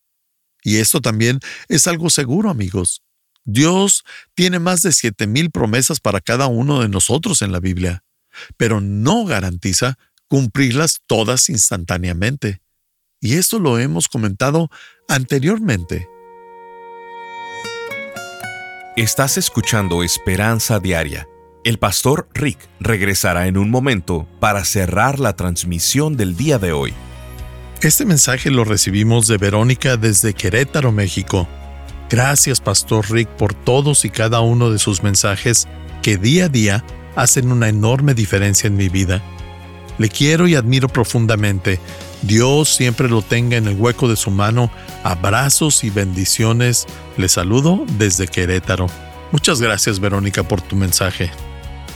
Y 0.62 0.76
esto 0.76 1.00
también 1.00 1.40
es 1.68 1.86
algo 1.86 2.10
seguro, 2.10 2.50
amigos. 2.50 3.02
Dios 3.44 4.04
tiene 4.34 4.58
más 4.58 4.82
de 4.82 4.92
siete 4.92 5.26
mil 5.26 5.50
promesas 5.50 6.00
para 6.00 6.20
cada 6.20 6.48
uno 6.48 6.82
de 6.82 6.88
nosotros 6.88 7.40
en 7.40 7.52
la 7.52 7.60
Biblia, 7.60 8.04
pero 8.56 8.80
no 8.80 9.24
garantiza 9.24 9.98
cumplirlas 10.26 11.00
todas 11.06 11.48
instantáneamente. 11.48 12.60
Y 13.20 13.34
esto 13.34 13.58
lo 13.58 13.78
hemos 13.78 14.08
comentado 14.08 14.70
anteriormente. 15.08 16.08
Estás 18.96 19.38
escuchando 19.38 20.02
Esperanza 20.02 20.78
Diaria. 20.80 21.26
El 21.68 21.78
pastor 21.78 22.26
Rick 22.32 22.58
regresará 22.80 23.46
en 23.46 23.58
un 23.58 23.68
momento 23.68 24.26
para 24.40 24.64
cerrar 24.64 25.20
la 25.20 25.36
transmisión 25.36 26.16
del 26.16 26.34
día 26.34 26.58
de 26.58 26.72
hoy. 26.72 26.94
Este 27.82 28.06
mensaje 28.06 28.50
lo 28.50 28.64
recibimos 28.64 29.26
de 29.26 29.36
Verónica 29.36 29.98
desde 29.98 30.32
Querétaro, 30.32 30.92
México. 30.92 31.46
Gracias, 32.08 32.62
Pastor 32.62 33.10
Rick, 33.10 33.28
por 33.28 33.52
todos 33.52 34.06
y 34.06 34.08
cada 34.08 34.40
uno 34.40 34.70
de 34.70 34.78
sus 34.78 35.02
mensajes 35.02 35.68
que 36.00 36.16
día 36.16 36.46
a 36.46 36.48
día 36.48 36.84
hacen 37.16 37.52
una 37.52 37.68
enorme 37.68 38.14
diferencia 38.14 38.66
en 38.66 38.76
mi 38.78 38.88
vida. 38.88 39.22
Le 39.98 40.08
quiero 40.08 40.48
y 40.48 40.54
admiro 40.54 40.88
profundamente. 40.88 41.80
Dios 42.22 42.70
siempre 42.70 43.10
lo 43.10 43.20
tenga 43.20 43.58
en 43.58 43.68
el 43.68 43.78
hueco 43.78 44.08
de 44.08 44.16
su 44.16 44.30
mano. 44.30 44.70
Abrazos 45.04 45.84
y 45.84 45.90
bendiciones. 45.90 46.86
Le 47.18 47.28
saludo 47.28 47.84
desde 47.98 48.26
Querétaro. 48.26 48.86
Muchas 49.32 49.60
gracias 49.60 50.00
Verónica 50.00 50.44
por 50.44 50.62
tu 50.62 50.74
mensaje. 50.74 51.30